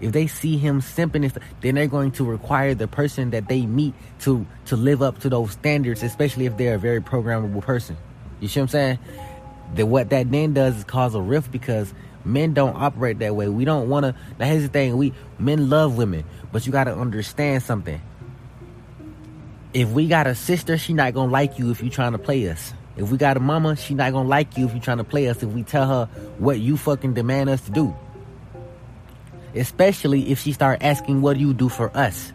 if 0.00 0.12
they 0.12 0.26
see 0.26 0.58
him 0.58 0.80
simping, 0.80 1.36
then 1.62 1.74
they're 1.74 1.86
going 1.86 2.12
to 2.12 2.24
require 2.24 2.74
the 2.74 2.86
person 2.86 3.30
that 3.30 3.48
they 3.48 3.66
meet 3.66 3.94
to 4.20 4.46
to 4.66 4.76
live 4.76 5.02
up 5.02 5.18
to 5.20 5.28
those 5.28 5.52
standards, 5.52 6.02
especially 6.02 6.46
if 6.46 6.56
they're 6.56 6.74
a 6.74 6.78
very 6.78 7.00
programmable 7.00 7.62
person. 7.62 7.96
You 8.40 8.48
see 8.48 8.60
what 8.60 8.64
I'm 8.64 8.68
saying? 8.68 8.98
That 9.74 9.86
what 9.86 10.10
that 10.10 10.30
then 10.30 10.54
does 10.54 10.76
is 10.76 10.84
cause 10.84 11.14
a 11.14 11.20
rift 11.20 11.50
because 11.50 11.92
men 12.24 12.54
don't 12.54 12.76
operate 12.76 13.18
that 13.20 13.34
way. 13.34 13.48
We 13.48 13.64
don't 13.64 13.88
want 13.88 14.04
to. 14.04 14.14
Now 14.38 14.46
here's 14.46 14.62
the 14.62 14.68
thing: 14.68 14.96
we 14.96 15.12
men 15.38 15.68
love 15.70 15.96
women, 15.96 16.24
but 16.52 16.66
you 16.66 16.72
got 16.72 16.84
to 16.84 16.94
understand 16.94 17.62
something. 17.62 18.00
If 19.74 19.90
we 19.90 20.08
got 20.08 20.26
a 20.26 20.34
sister, 20.34 20.78
she 20.78 20.92
not 20.92 21.14
gonna 21.14 21.32
like 21.32 21.58
you 21.58 21.70
if 21.70 21.82
you 21.82 21.90
trying 21.90 22.12
to 22.12 22.18
play 22.18 22.48
us. 22.48 22.72
If 22.96 23.10
we 23.10 23.18
got 23.18 23.36
a 23.36 23.40
mama, 23.40 23.76
she 23.76 23.94
not 23.94 24.12
gonna 24.12 24.28
like 24.28 24.56
you 24.56 24.66
if 24.66 24.74
you 24.74 24.80
trying 24.80 24.98
to 24.98 25.04
play 25.04 25.28
us. 25.28 25.42
If 25.42 25.50
we 25.50 25.62
tell 25.62 25.86
her 25.86 26.06
what 26.38 26.58
you 26.58 26.76
fucking 26.76 27.14
demand 27.14 27.50
us 27.50 27.60
to 27.62 27.70
do, 27.70 27.94
especially 29.54 30.30
if 30.30 30.40
she 30.40 30.52
start 30.52 30.82
asking 30.82 31.20
what 31.20 31.34
do 31.34 31.40
you 31.40 31.52
do 31.52 31.68
for 31.68 31.94
us. 31.96 32.32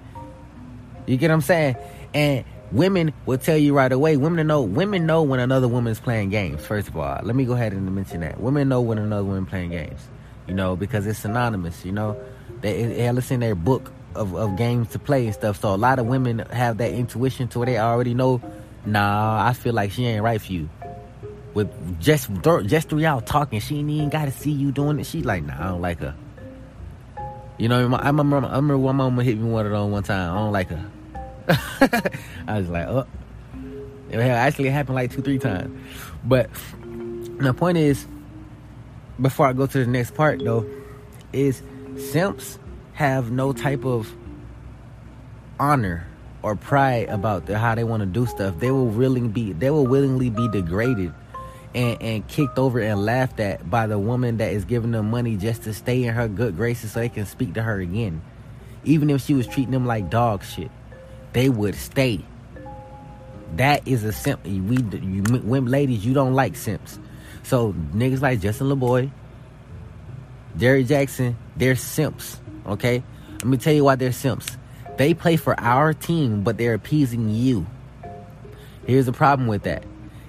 You 1.07 1.17
get 1.17 1.29
what 1.29 1.35
I'm 1.35 1.41
saying? 1.41 1.77
And 2.13 2.45
women 2.71 3.13
will 3.25 3.37
tell 3.37 3.57
you 3.57 3.73
right 3.73 3.91
away. 3.91 4.17
Women 4.17 4.47
know 4.47 4.61
women 4.61 5.05
know 5.05 5.23
when 5.23 5.39
another 5.39 5.67
woman's 5.67 5.99
playing 5.99 6.29
games. 6.29 6.65
First 6.65 6.87
of 6.87 6.97
all, 6.97 7.19
let 7.23 7.35
me 7.35 7.45
go 7.45 7.53
ahead 7.53 7.73
and 7.73 7.93
mention 7.93 8.21
that 8.21 8.39
women 8.39 8.69
know 8.69 8.81
when 8.81 8.97
another 8.97 9.23
woman 9.23 9.45
playing 9.45 9.71
games. 9.71 10.07
You 10.47 10.53
know 10.53 10.75
because 10.75 11.05
it's 11.05 11.19
synonymous. 11.19 11.85
You 11.85 11.91
know 11.91 12.21
they 12.61 12.81
it's 12.81 13.31
in 13.31 13.39
their 13.39 13.55
book 13.55 13.91
of, 14.15 14.35
of 14.35 14.57
games 14.57 14.89
to 14.89 14.99
play 14.99 15.25
and 15.25 15.33
stuff. 15.33 15.61
So 15.61 15.73
a 15.73 15.77
lot 15.77 15.99
of 15.99 16.05
women 16.05 16.39
have 16.39 16.77
that 16.77 16.91
intuition 16.91 17.47
to 17.49 17.59
where 17.59 17.65
they 17.65 17.77
already 17.77 18.13
know. 18.13 18.41
Nah, 18.85 19.45
I 19.47 19.53
feel 19.53 19.73
like 19.73 19.91
she 19.91 20.05
ain't 20.05 20.23
right 20.23 20.41
for 20.41 20.51
you. 20.51 20.69
With 21.53 21.99
just 21.99 22.29
just 22.65 22.89
through 22.89 22.99
y'all 22.99 23.21
talking, 23.21 23.59
she 23.59 23.79
ain't 23.79 23.89
even 23.89 24.09
got 24.09 24.25
to 24.25 24.31
see 24.31 24.51
you 24.51 24.71
doing 24.71 24.99
it. 24.99 25.05
She 25.05 25.21
like, 25.21 25.43
nah, 25.43 25.59
I 25.59 25.67
don't 25.69 25.81
like 25.81 25.99
her. 25.99 26.15
You 27.57 27.67
know, 27.67 27.93
I 27.95 28.07
remember, 28.07 28.37
I 28.37 28.55
remember 28.55 28.77
one 28.77 28.95
mama 28.95 29.23
hit 29.23 29.37
me 29.37 29.47
one 29.47 29.65
of 29.65 29.71
them 29.71 29.91
one 29.91 30.01
time. 30.01 30.31
I 30.31 30.35
don't 30.35 30.51
like 30.51 30.69
her. 30.69 30.83
I 32.47 32.59
was 32.59 32.69
like, 32.69 32.87
oh. 32.87 33.05
It 34.09 34.19
actually 34.19 34.69
happened 34.69 34.95
like 34.95 35.11
two, 35.11 35.21
three 35.21 35.39
times. 35.39 35.77
But 36.23 36.49
the 37.39 37.53
point 37.53 37.77
is, 37.77 38.05
before 39.19 39.47
I 39.47 39.53
go 39.53 39.65
to 39.67 39.79
the 39.79 39.87
next 39.87 40.15
part 40.15 40.43
though, 40.43 40.69
is 41.31 41.61
simps 41.97 42.59
have 42.93 43.31
no 43.31 43.53
type 43.53 43.85
of 43.85 44.13
honor 45.59 46.07
or 46.41 46.55
pride 46.55 47.07
about 47.07 47.45
the, 47.45 47.57
how 47.57 47.75
they 47.75 47.83
want 47.83 48.01
to 48.01 48.05
do 48.05 48.25
stuff. 48.25 48.59
They 48.59 48.71
will 48.71 48.87
willingly 48.87 49.29
be 49.29 49.53
they 49.53 49.69
will 49.69 49.87
willingly 49.87 50.29
be 50.29 50.47
degraded 50.49 51.13
and, 51.73 52.01
and 52.01 52.27
kicked 52.27 52.57
over 52.57 52.79
and 52.79 53.05
laughed 53.05 53.39
at 53.39 53.69
by 53.69 53.87
the 53.87 53.97
woman 53.97 54.37
that 54.37 54.51
is 54.51 54.65
giving 54.65 54.91
them 54.91 55.09
money 55.09 55.37
just 55.37 55.63
to 55.63 55.73
stay 55.73 56.03
in 56.03 56.13
her 56.13 56.27
good 56.27 56.57
graces 56.57 56.91
so 56.91 56.99
they 56.99 57.09
can 57.09 57.25
speak 57.25 57.53
to 57.53 57.61
her 57.61 57.79
again. 57.79 58.21
Even 58.83 59.09
if 59.09 59.21
she 59.21 59.33
was 59.33 59.47
treating 59.47 59.71
them 59.71 59.85
like 59.85 60.09
dog 60.09 60.43
shit 60.43 60.71
they 61.33 61.49
would 61.49 61.75
stay. 61.75 62.23
That 63.55 63.87
is 63.87 64.03
a 64.03 64.13
simp. 64.13 64.43
We, 64.45 64.51
you, 64.51 65.23
women, 65.43 65.71
ladies, 65.71 66.05
you 66.05 66.13
don't 66.13 66.33
like 66.33 66.55
simps. 66.55 66.99
So 67.43 67.73
niggas 67.93 68.21
like 68.21 68.39
Justin 68.39 68.67
Laboy, 68.67 69.11
Derrick 70.57 70.87
Jaxn, 70.87 71.35
they're 71.55 71.75
simps. 71.75 72.39
Okay, 72.65 73.03
let 73.33 73.45
me 73.45 73.57
tell 73.57 73.73
you 73.73 73.83
why 73.83 73.95
they're 73.95 74.11
simps. 74.11 74.57
They 74.97 75.13
play 75.13 75.35
for 75.35 75.59
our 75.59 75.93
team, 75.93 76.43
but 76.43 76.57
they're 76.57 76.75
appeasing 76.75 77.29
you. 77.29 77.65
Here's 78.85 79.05
the 79.05 79.13
problem 79.13 79.47
with 79.47 79.63
that. 79.63 79.83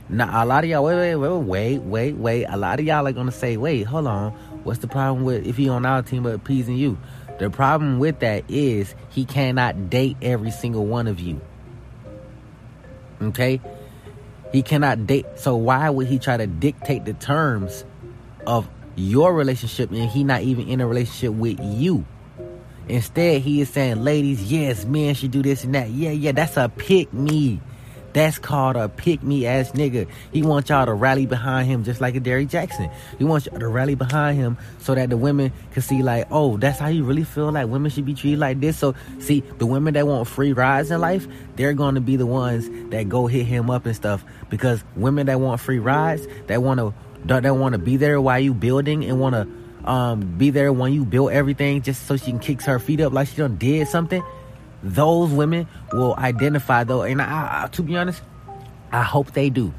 Now 0.08 0.42
a 0.42 0.46
lot 0.46 0.64
of 0.64 0.70
y'all, 0.70 0.84
wait, 0.84 0.96
wait, 0.96 1.14
wait, 1.16 1.38
wait, 1.38 1.78
wait, 1.78 2.14
wait. 2.14 2.44
A 2.44 2.56
lot 2.56 2.80
of 2.80 2.86
y'all 2.86 3.06
are 3.06 3.12
gonna 3.12 3.32
say, 3.32 3.56
wait, 3.56 3.84
hold 3.84 4.06
on. 4.06 4.32
What's 4.64 4.80
the 4.80 4.88
problem 4.88 5.24
with 5.24 5.46
if 5.46 5.56
he 5.56 5.68
on 5.68 5.84
our 5.84 6.02
team 6.02 6.22
but 6.22 6.34
appeasing 6.34 6.76
you? 6.76 6.98
The 7.38 7.50
problem 7.50 7.98
with 7.98 8.20
that 8.20 8.44
is 8.48 8.94
he 9.10 9.24
cannot 9.24 9.90
date 9.90 10.16
every 10.22 10.50
single 10.50 10.86
one 10.86 11.06
of 11.08 11.18
you. 11.20 11.40
Okay? 13.20 13.60
He 14.52 14.62
cannot 14.62 15.06
date. 15.06 15.26
So 15.36 15.56
why 15.56 15.88
would 15.90 16.06
he 16.06 16.18
try 16.18 16.36
to 16.36 16.46
dictate 16.46 17.04
the 17.04 17.14
terms 17.14 17.84
of 18.46 18.68
your 18.94 19.34
relationship 19.34 19.90
and 19.90 20.10
he 20.10 20.24
not 20.24 20.42
even 20.42 20.68
in 20.68 20.80
a 20.80 20.86
relationship 20.86 21.32
with 21.32 21.58
you? 21.60 22.04
Instead, 22.88 23.42
he 23.42 23.60
is 23.60 23.70
saying, 23.70 24.02
ladies, 24.02 24.50
yes, 24.50 24.84
men 24.84 25.14
should 25.14 25.30
do 25.30 25.42
this 25.42 25.64
and 25.64 25.74
that. 25.74 25.90
Yeah, 25.90 26.10
yeah, 26.10 26.32
that's 26.32 26.56
a 26.56 26.68
pick 26.68 27.12
me. 27.12 27.60
That's 28.12 28.38
called 28.38 28.76
a 28.76 28.88
pick 28.88 29.22
me 29.22 29.46
ass 29.46 29.72
nigga. 29.72 30.08
He 30.32 30.42
wants 30.42 30.70
y'all 30.70 30.86
to 30.86 30.92
rally 30.92 31.26
behind 31.26 31.68
him 31.68 31.84
just 31.84 32.00
like 32.00 32.14
a 32.14 32.20
Derrick 32.20 32.48
Jaxn. 32.48 32.92
He 33.18 33.24
wants 33.24 33.46
y'all 33.46 33.58
to 33.58 33.68
rally 33.68 33.94
behind 33.94 34.38
him 34.38 34.58
so 34.78 34.94
that 34.94 35.10
the 35.10 35.16
women 35.16 35.52
can 35.72 35.82
see 35.82 36.02
like, 36.02 36.26
oh, 36.30 36.56
that's 36.56 36.78
how 36.78 36.88
you 36.88 37.04
really 37.04 37.24
feel 37.24 37.50
like 37.50 37.68
women 37.68 37.90
should 37.90 38.04
be 38.04 38.14
treated 38.14 38.38
like 38.38 38.60
this. 38.60 38.78
So 38.78 38.94
see, 39.18 39.40
the 39.58 39.66
women 39.66 39.94
that 39.94 40.06
want 40.06 40.28
free 40.28 40.52
rides 40.52 40.90
in 40.90 41.00
life, 41.00 41.26
they're 41.56 41.74
to 41.74 42.00
be 42.00 42.16
the 42.16 42.26
ones 42.26 42.68
that 42.90 43.08
go 43.08 43.26
hit 43.26 43.44
him 43.44 43.70
up 43.70 43.86
and 43.86 43.96
stuff 43.96 44.24
because 44.48 44.84
women 44.94 45.26
that 45.26 45.40
want 45.40 45.60
free 45.60 45.78
rides, 45.78 46.26
that 46.46 46.62
want 46.62 46.78
to 46.78 46.94
that 47.24 47.56
want 47.56 47.72
to 47.72 47.78
be 47.78 47.96
there 47.96 48.20
while 48.20 48.38
you 48.38 48.52
building 48.52 49.04
and 49.04 49.20
want 49.20 49.34
to 49.34 49.90
um, 49.90 50.20
be 50.38 50.50
there 50.50 50.72
when 50.72 50.92
you 50.92 51.04
build 51.04 51.32
everything 51.32 51.82
just 51.82 52.06
so 52.06 52.16
she 52.16 52.26
can 52.26 52.38
kick 52.38 52.62
her 52.62 52.78
feet 52.78 53.00
up 53.00 53.12
like 53.12 53.28
she 53.28 53.36
done 53.36 53.56
did 53.56 53.88
something 53.88 54.22
those 54.82 55.30
women 55.30 55.66
will 55.92 56.14
identify 56.16 56.84
though. 56.84 57.02
And 57.02 57.22
I, 57.22 57.64
I, 57.64 57.68
to 57.68 57.82
be 57.82 57.96
honest 57.96 58.22
i 58.90 59.02
hope 59.02 59.32
they 59.32 59.50
do. 59.50 59.72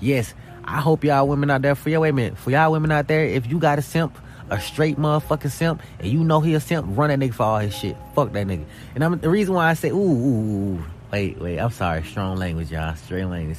Yes 0.00 0.34
i 0.64 0.80
hope 0.80 1.04
y'all 1.04 1.28
women 1.28 1.50
out 1.50 1.62
there 1.62 1.74
for 1.74 1.90
your 1.90 2.00
wait 2.00 2.08
a 2.08 2.12
minute 2.12 2.36
for 2.36 2.50
y'all 2.50 2.72
women 2.72 2.90
out 2.90 3.06
there 3.06 3.24
if 3.24 3.46
you 3.46 3.58
got 3.58 3.78
a 3.78 3.82
simp 3.82 4.18
a 4.50 4.60
straight 4.60 4.96
motherfucking 4.96 5.50
simp 5.50 5.82
and 6.00 6.08
you 6.08 6.22
know 6.22 6.40
he 6.40 6.54
a 6.54 6.60
simp 6.60 6.86
run 6.90 7.08
that 7.08 7.18
nigga 7.18 7.34
for 7.34 7.42
all 7.42 7.58
his 7.58 7.74
shit. 7.76 7.96
Fuck 8.14 8.32
that 8.32 8.46
nigga. 8.46 8.64
And 8.94 9.04
I'm, 9.04 9.18
the 9.18 9.30
reason 9.30 9.54
why 9.54 9.70
i 9.70 9.74
say 9.74 9.90
ooh, 9.90 9.96
ooh, 9.96 10.74
ooh 10.76 10.84
wait 11.12 11.38
wait 11.40 11.58
i'm 11.58 11.70
sorry 11.70 12.02
strong 12.02 12.36
language 12.36 12.70
y'all 12.70 12.94
straight 12.96 13.24
language. 13.24 13.58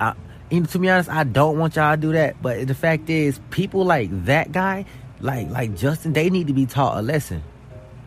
I, 0.00 0.14
to 0.50 0.78
be 0.78 0.90
honest 0.90 1.08
i 1.08 1.24
don't 1.24 1.58
want 1.58 1.76
y'all 1.76 1.94
to 1.94 2.00
do 2.00 2.12
that 2.12 2.40
but 2.42 2.66
the 2.66 2.74
fact 2.74 3.08
is 3.10 3.40
people 3.50 3.84
like 3.84 4.08
that 4.26 4.52
guy 4.52 4.84
like 5.20 5.48
like 5.50 5.74
justin 5.74 6.12
they 6.12 6.30
need 6.30 6.46
to 6.48 6.52
be 6.52 6.66
taught 6.66 6.98
a 6.98 7.02
lesson. 7.02 7.42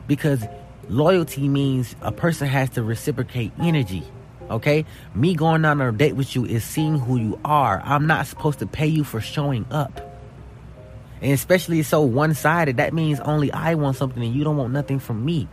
Because 0.07 0.45
Loyalty 0.89 1.47
means 1.47 1.95
a 2.01 2.11
person 2.11 2.47
has 2.47 2.69
to 2.71 2.83
reciprocate 2.83 3.51
energy. 3.59 4.03
Okay? 4.49 4.85
Me 5.13 5.35
going 5.35 5.65
on 5.65 5.81
a 5.81 5.91
date 5.91 6.15
with 6.15 6.35
you 6.35 6.45
is 6.45 6.63
seeing 6.63 6.97
who 6.97 7.17
you 7.17 7.39
are. 7.43 7.81
I'm 7.83 8.07
not 8.07 8.27
supposed 8.27 8.59
to 8.59 8.67
pay 8.67 8.87
you 8.87 9.03
for 9.03 9.19
showing 9.19 9.65
up. 9.71 10.07
And 11.21 11.31
especially 11.31 11.83
so 11.83 12.01
one 12.01 12.33
sided, 12.33 12.77
that 12.77 12.93
means 12.93 13.19
only 13.19 13.51
I 13.51 13.75
want 13.75 13.97
something 13.97 14.23
and 14.23 14.33
you 14.33 14.43
don't 14.43 14.57
want 14.57 14.71
nothing 14.71 14.99
from 14.99 15.25
me. 15.25 15.47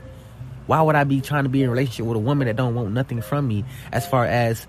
Why 0.67 0.81
would 0.81 0.95
I 0.95 1.05
be 1.05 1.21
trying 1.21 1.45
to 1.45 1.51
be 1.51 1.63
in 1.63 1.69
a 1.69 1.73
relationship 1.73 2.07
with 2.07 2.17
a 2.17 2.21
woman 2.21 2.47
that 2.47 2.57
don't 2.57 2.75
want 2.75 2.93
nothing 2.93 3.21
from 3.21 3.49
me 3.49 3.65
as 3.93 4.07
far 4.07 4.25
as 4.25 4.67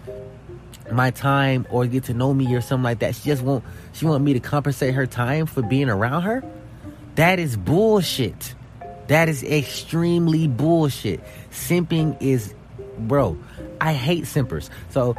my 0.91 1.11
time 1.11 1.65
or 1.69 1.85
get 1.85 2.05
to 2.05 2.13
know 2.13 2.33
me 2.33 2.53
or 2.53 2.61
something 2.61 2.83
like 2.83 2.99
that? 2.99 3.15
She 3.15 3.23
just 3.23 3.43
want 3.43 3.63
she 3.93 4.05
want 4.05 4.23
me 4.23 4.33
to 4.33 4.39
compensate 4.39 4.93
her 4.93 5.05
time 5.05 5.45
for 5.45 5.61
being 5.61 5.89
around 5.89 6.23
her? 6.23 6.43
That 7.15 7.39
is 7.39 7.55
bullshit. 7.55 8.55
That 9.07 9.29
is 9.29 9.43
extremely 9.43 10.47
bullshit. 10.47 11.21
Simping 11.51 12.17
is, 12.21 12.53
bro, 12.97 13.37
I 13.79 13.93
hate 13.93 14.25
simpers. 14.27 14.69
So, 14.89 15.15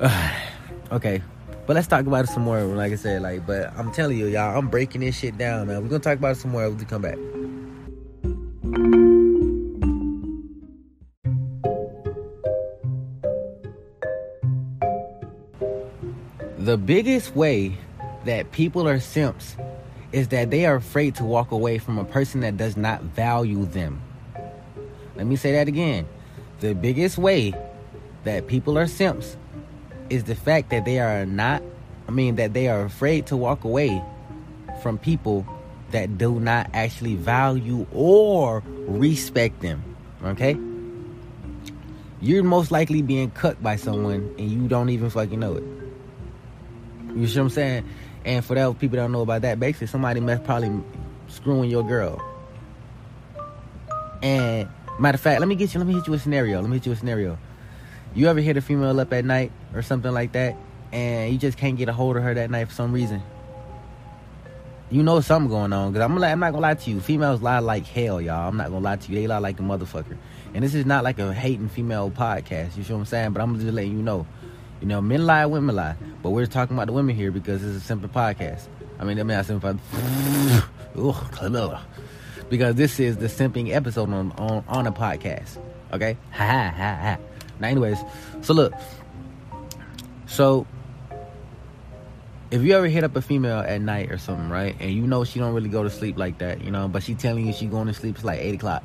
uh, 0.00 0.34
okay. 0.92 1.22
But 1.66 1.74
let's 1.74 1.86
talk 1.86 2.06
about 2.06 2.24
it 2.24 2.28
some 2.28 2.44
more. 2.44 2.62
Like 2.62 2.92
I 2.92 2.96
said, 2.96 3.20
like, 3.20 3.46
but 3.46 3.72
I'm 3.76 3.92
telling 3.92 4.16
you, 4.16 4.26
y'all, 4.26 4.56
I'm 4.56 4.68
breaking 4.68 5.02
this 5.02 5.18
shit 5.18 5.36
down, 5.36 5.66
man. 5.66 5.82
We're 5.82 5.90
gonna 5.90 6.00
talk 6.00 6.16
about 6.16 6.32
it 6.32 6.40
some 6.40 6.50
more 6.50 6.66
when 6.66 6.78
we 6.78 6.84
come 6.86 7.02
back. 7.02 7.18
The 16.58 16.78
biggest 16.78 17.36
way 17.36 17.76
that 18.24 18.50
people 18.52 18.88
are 18.88 18.98
simps 18.98 19.56
is 20.12 20.28
that 20.28 20.50
they 20.50 20.66
are 20.66 20.76
afraid 20.76 21.14
to 21.16 21.24
walk 21.24 21.50
away 21.50 21.78
from 21.78 21.98
a 21.98 22.04
person 22.04 22.40
that 22.40 22.56
does 22.56 22.76
not 22.76 23.02
value 23.02 23.64
them. 23.66 24.00
Let 25.16 25.26
me 25.26 25.36
say 25.36 25.52
that 25.52 25.68
again. 25.68 26.06
The 26.60 26.74
biggest 26.74 27.18
way 27.18 27.54
that 28.24 28.46
people 28.46 28.78
are 28.78 28.86
simps 28.86 29.36
is 30.10 30.24
the 30.24 30.34
fact 30.34 30.70
that 30.70 30.84
they 30.84 30.98
are 30.98 31.26
not, 31.26 31.62
I 32.06 32.10
mean, 32.10 32.36
that 32.36 32.54
they 32.54 32.68
are 32.68 32.82
afraid 32.82 33.26
to 33.26 33.36
walk 33.36 33.64
away 33.64 34.02
from 34.82 34.98
people 34.98 35.46
that 35.90 36.18
do 36.18 36.40
not 36.40 36.70
actually 36.72 37.14
value 37.14 37.86
or 37.92 38.62
respect 38.86 39.60
them. 39.60 39.82
Okay? 40.24 40.56
You're 42.20 42.42
most 42.42 42.70
likely 42.70 43.02
being 43.02 43.30
cut 43.30 43.62
by 43.62 43.76
someone 43.76 44.34
and 44.38 44.50
you 44.50 44.68
don't 44.68 44.88
even 44.88 45.10
fucking 45.10 45.38
know 45.38 45.54
it. 45.54 45.64
You 47.14 47.26
see 47.26 47.38
what 47.38 47.44
I'm 47.44 47.50
saying? 47.50 47.84
And 48.28 48.44
for 48.44 48.54
those 48.54 48.76
people 48.76 48.96
don't 48.96 49.10
know 49.10 49.22
about 49.22 49.40
that, 49.40 49.58
basically 49.58 49.86
somebody 49.86 50.20
must 50.20 50.44
probably 50.44 50.70
screwing 51.28 51.70
your 51.70 51.82
girl. 51.82 52.22
And 54.22 54.68
matter 55.00 55.16
of 55.16 55.20
fact, 55.22 55.40
let 55.40 55.48
me 55.48 55.54
get 55.54 55.72
you. 55.72 55.80
Let 55.80 55.86
me 55.86 55.94
hit 55.94 56.06
you 56.06 56.12
a 56.12 56.18
scenario. 56.18 56.60
Let 56.60 56.68
me 56.68 56.76
hit 56.76 56.84
you 56.84 56.92
a 56.92 56.96
scenario. 56.96 57.38
You 58.14 58.28
ever 58.28 58.40
hit 58.40 58.58
a 58.58 58.60
female 58.60 59.00
up 59.00 59.14
at 59.14 59.24
night 59.24 59.50
or 59.72 59.80
something 59.80 60.12
like 60.12 60.32
that, 60.32 60.56
and 60.92 61.32
you 61.32 61.38
just 61.38 61.56
can't 61.56 61.78
get 61.78 61.88
a 61.88 61.92
hold 61.94 62.18
of 62.18 62.22
her 62.22 62.34
that 62.34 62.50
night 62.50 62.68
for 62.68 62.74
some 62.74 62.92
reason? 62.92 63.22
You 64.90 65.02
know 65.02 65.22
something 65.22 65.48
going 65.48 65.72
on. 65.72 65.94
Cause 65.94 66.02
I'm, 66.02 66.12
gonna, 66.12 66.26
I'm 66.26 66.40
not 66.40 66.50
gonna 66.50 66.60
lie 66.60 66.74
to 66.74 66.90
you. 66.90 67.00
Females 67.00 67.40
lie 67.40 67.60
like 67.60 67.86
hell, 67.86 68.20
y'all. 68.20 68.46
I'm 68.46 68.58
not 68.58 68.68
gonna 68.68 68.84
lie 68.84 68.96
to 68.96 69.10
you. 69.10 69.20
They 69.20 69.26
lie 69.26 69.38
like 69.38 69.58
a 69.58 69.62
motherfucker. 69.62 70.18
And 70.52 70.62
this 70.62 70.74
is 70.74 70.84
not 70.84 71.02
like 71.02 71.18
a 71.18 71.32
hating 71.32 71.70
female 71.70 72.10
podcast. 72.10 72.76
You 72.76 72.84
see 72.84 72.92
what 72.92 72.98
I'm 72.98 73.04
saying? 73.06 73.32
But 73.32 73.40
I'm 73.40 73.58
just 73.58 73.72
letting 73.72 73.92
you 73.92 74.02
know. 74.02 74.26
You 74.80 74.86
know, 74.86 75.00
men 75.00 75.26
lie, 75.26 75.46
women 75.46 75.74
lie. 75.74 75.96
But 76.22 76.30
we're 76.30 76.46
talking 76.46 76.76
about 76.76 76.86
the 76.86 76.92
women 76.92 77.16
here 77.16 77.30
because 77.30 77.64
it's 77.64 77.76
a 77.76 77.80
simple 77.86 78.08
podcast. 78.08 78.68
I 78.98 79.04
mean, 79.04 79.18
I 79.18 79.22
mean, 79.22 79.36
I 79.36 79.42
simple. 79.42 79.78
because 82.48 82.74
this 82.74 82.98
is 82.98 83.16
the 83.18 83.26
simping 83.26 83.74
episode 83.74 84.10
on 84.10 84.32
on, 84.32 84.64
on 84.68 84.86
a 84.86 84.92
podcast. 84.92 85.58
Okay, 85.92 86.16
ha 86.30 86.44
ha 86.44 86.74
ha 86.76 86.94
ha. 86.96 87.18
Now, 87.60 87.68
anyways, 87.68 87.98
so 88.42 88.54
look, 88.54 88.72
so 90.26 90.66
if 92.50 92.62
you 92.62 92.74
ever 92.76 92.86
hit 92.86 93.04
up 93.04 93.16
a 93.16 93.22
female 93.22 93.58
at 93.58 93.80
night 93.80 94.10
or 94.10 94.18
something, 94.18 94.48
right, 94.48 94.76
and 94.80 94.92
you 94.92 95.06
know 95.06 95.24
she 95.24 95.38
don't 95.38 95.54
really 95.54 95.68
go 95.68 95.82
to 95.82 95.90
sleep 95.90 96.16
like 96.16 96.38
that, 96.38 96.62
you 96.62 96.70
know, 96.70 96.88
but 96.88 97.02
she 97.02 97.14
telling 97.14 97.46
you 97.46 97.52
she 97.52 97.66
going 97.66 97.86
to 97.86 97.94
sleep 97.94 98.16
it's 98.16 98.24
like 98.24 98.40
eight 98.40 98.54
o'clock, 98.54 98.82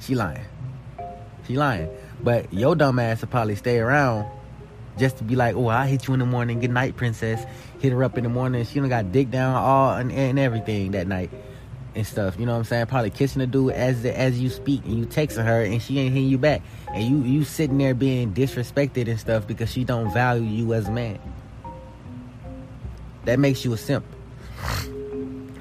she 0.00 0.14
lying, 0.14 0.44
she 1.46 1.56
lying. 1.56 1.88
But 2.22 2.52
your 2.52 2.76
dumb 2.76 2.98
ass 2.98 3.20
will 3.20 3.28
probably 3.28 3.56
stay 3.56 3.78
around 3.78 4.26
just 4.98 5.18
to 5.18 5.24
be 5.24 5.36
like, 5.36 5.54
oh, 5.54 5.66
I'll 5.66 5.86
hit 5.86 6.06
you 6.06 6.14
in 6.14 6.20
the 6.20 6.26
morning. 6.26 6.60
Good 6.60 6.70
night, 6.70 6.96
princess. 6.96 7.44
Hit 7.80 7.92
her 7.92 8.04
up 8.04 8.16
in 8.18 8.24
the 8.24 8.30
morning. 8.30 8.64
She 8.64 8.78
done 8.78 8.88
got 8.88 9.12
dick 9.12 9.30
down 9.30 9.54
all 9.54 9.94
and, 9.94 10.12
and 10.12 10.38
everything 10.38 10.92
that 10.92 11.06
night 11.06 11.30
and 11.94 12.06
stuff. 12.06 12.38
You 12.38 12.46
know 12.46 12.52
what 12.52 12.58
I'm 12.58 12.64
saying? 12.64 12.86
Probably 12.86 13.10
kissing 13.10 13.40
the 13.40 13.46
dude 13.46 13.72
as 13.72 14.02
the, 14.02 14.16
as 14.16 14.40
you 14.40 14.50
speak 14.50 14.84
and 14.84 14.98
you 14.98 15.06
texting 15.06 15.44
her 15.44 15.62
and 15.62 15.82
she 15.82 15.98
ain't 15.98 16.14
hitting 16.14 16.28
you 16.28 16.38
back. 16.38 16.62
And 16.94 17.04
you 17.04 17.22
you 17.30 17.44
sitting 17.44 17.78
there 17.78 17.94
being 17.94 18.34
disrespected 18.34 19.08
and 19.08 19.18
stuff 19.18 19.46
because 19.46 19.70
she 19.70 19.84
don't 19.84 20.12
value 20.12 20.44
you 20.44 20.74
as 20.74 20.88
a 20.88 20.92
man. 20.92 21.18
That 23.24 23.38
makes 23.38 23.64
you 23.64 23.72
a 23.72 23.78
simp. 23.78 24.04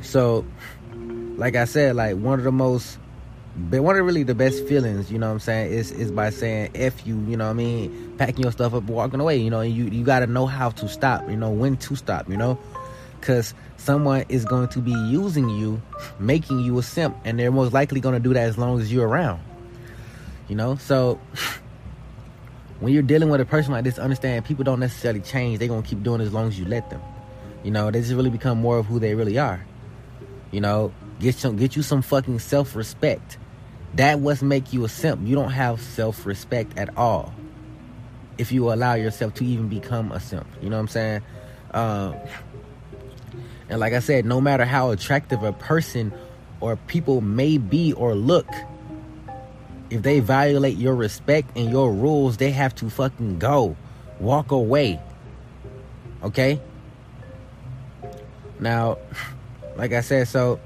So, 0.01 0.45
like 1.35 1.55
I 1.55 1.65
said, 1.65 1.95
like 1.95 2.17
one 2.17 2.39
of 2.39 2.45
the 2.45 2.51
most 2.51 2.97
but 3.55 3.83
one 3.83 3.97
of 3.97 4.05
really 4.05 4.23
the 4.23 4.35
best 4.35 4.65
feelings, 4.65 5.11
you 5.11 5.19
know 5.19 5.27
what 5.27 5.33
I'm 5.33 5.39
saying, 5.39 5.73
is 5.73 5.91
is 5.91 6.11
by 6.11 6.29
saying 6.29 6.71
F 6.75 7.05
you, 7.05 7.15
you 7.27 7.35
know 7.35 7.45
what 7.45 7.51
I 7.51 7.53
mean, 7.53 8.13
packing 8.17 8.43
your 8.43 8.51
stuff 8.51 8.73
up 8.73 8.83
walking 8.83 9.19
away, 9.19 9.37
you 9.37 9.49
know, 9.49 9.61
you, 9.61 9.85
you 9.85 10.05
gotta 10.05 10.27
know 10.27 10.45
how 10.45 10.69
to 10.69 10.87
stop, 10.87 11.29
you 11.29 11.35
know, 11.35 11.49
when 11.49 11.77
to 11.77 11.95
stop, 11.95 12.29
you 12.29 12.37
know. 12.37 12.57
Cause 13.19 13.53
someone 13.77 14.25
is 14.29 14.45
going 14.45 14.67
to 14.69 14.79
be 14.79 14.91
using 14.91 15.49
you, 15.49 15.81
making 16.17 16.59
you 16.61 16.79
a 16.79 16.83
simp, 16.83 17.15
and 17.23 17.37
they're 17.37 17.51
most 17.51 17.73
likely 17.73 17.99
gonna 17.99 18.19
do 18.19 18.33
that 18.33 18.47
as 18.47 18.57
long 18.57 18.79
as 18.79 18.91
you're 18.91 19.07
around. 19.07 19.41
You 20.47 20.55
know, 20.55 20.75
so 20.77 21.19
when 22.79 22.93
you're 22.93 23.03
dealing 23.03 23.29
with 23.29 23.41
a 23.41 23.45
person 23.45 23.73
like 23.73 23.83
this, 23.83 23.99
understand 23.99 24.45
people 24.45 24.63
don't 24.63 24.79
necessarily 24.79 25.21
change. 25.21 25.59
They're 25.59 25.67
gonna 25.67 25.83
keep 25.83 26.03
doing 26.03 26.21
it 26.21 26.25
as 26.25 26.33
long 26.33 26.47
as 26.47 26.57
you 26.57 26.65
let 26.65 26.89
them. 26.89 27.01
You 27.63 27.71
know, 27.71 27.91
they 27.91 27.99
just 27.99 28.13
really 28.13 28.29
become 28.29 28.59
more 28.59 28.77
of 28.77 28.85
who 28.85 28.97
they 28.97 29.13
really 29.13 29.37
are. 29.37 29.63
You 30.51 30.61
know, 30.61 30.91
get 31.21 31.35
some 31.35 31.55
get 31.55 31.75
you 31.75 31.83
some 31.83 32.01
fucking 32.01 32.39
self 32.39 32.75
respect 32.75 33.37
that 33.95 34.19
was 34.19 34.41
make 34.41 34.71
you 34.73 34.85
a 34.85 34.89
simp. 34.89 35.27
You 35.27 35.35
don't 35.35 35.51
have 35.51 35.81
self 35.81 36.25
respect 36.25 36.77
at 36.77 36.97
all 36.97 37.33
if 38.37 38.51
you 38.51 38.71
allow 38.71 38.93
yourself 38.93 39.33
to 39.35 39.45
even 39.45 39.67
become 39.67 40.11
a 40.11 40.19
simp. 40.19 40.47
You 40.61 40.69
know 40.69 40.77
what 40.77 40.81
I'm 40.81 40.87
saying? 40.87 41.21
Um, 41.71 42.15
and 43.69 43.79
like 43.79 43.93
I 43.93 43.99
said, 43.99 44.25
no 44.25 44.41
matter 44.41 44.65
how 44.65 44.91
attractive 44.91 45.43
a 45.43 45.53
person 45.53 46.13
or 46.59 46.75
people 46.75 47.21
may 47.21 47.57
be 47.57 47.93
or 47.93 48.15
look, 48.15 48.47
if 49.89 50.01
they 50.01 50.21
violate 50.21 50.77
your 50.77 50.95
respect 50.95 51.55
and 51.57 51.69
your 51.69 51.91
rules, 51.93 52.37
they 52.37 52.51
have 52.51 52.73
to 52.75 52.89
fucking 52.89 53.39
go. 53.39 53.75
Walk 54.19 54.51
away. 54.51 54.99
Okay? 56.23 56.61
Now, 58.59 58.97
like 59.75 59.91
I 59.91 60.01
said, 60.01 60.27
so 60.27 60.59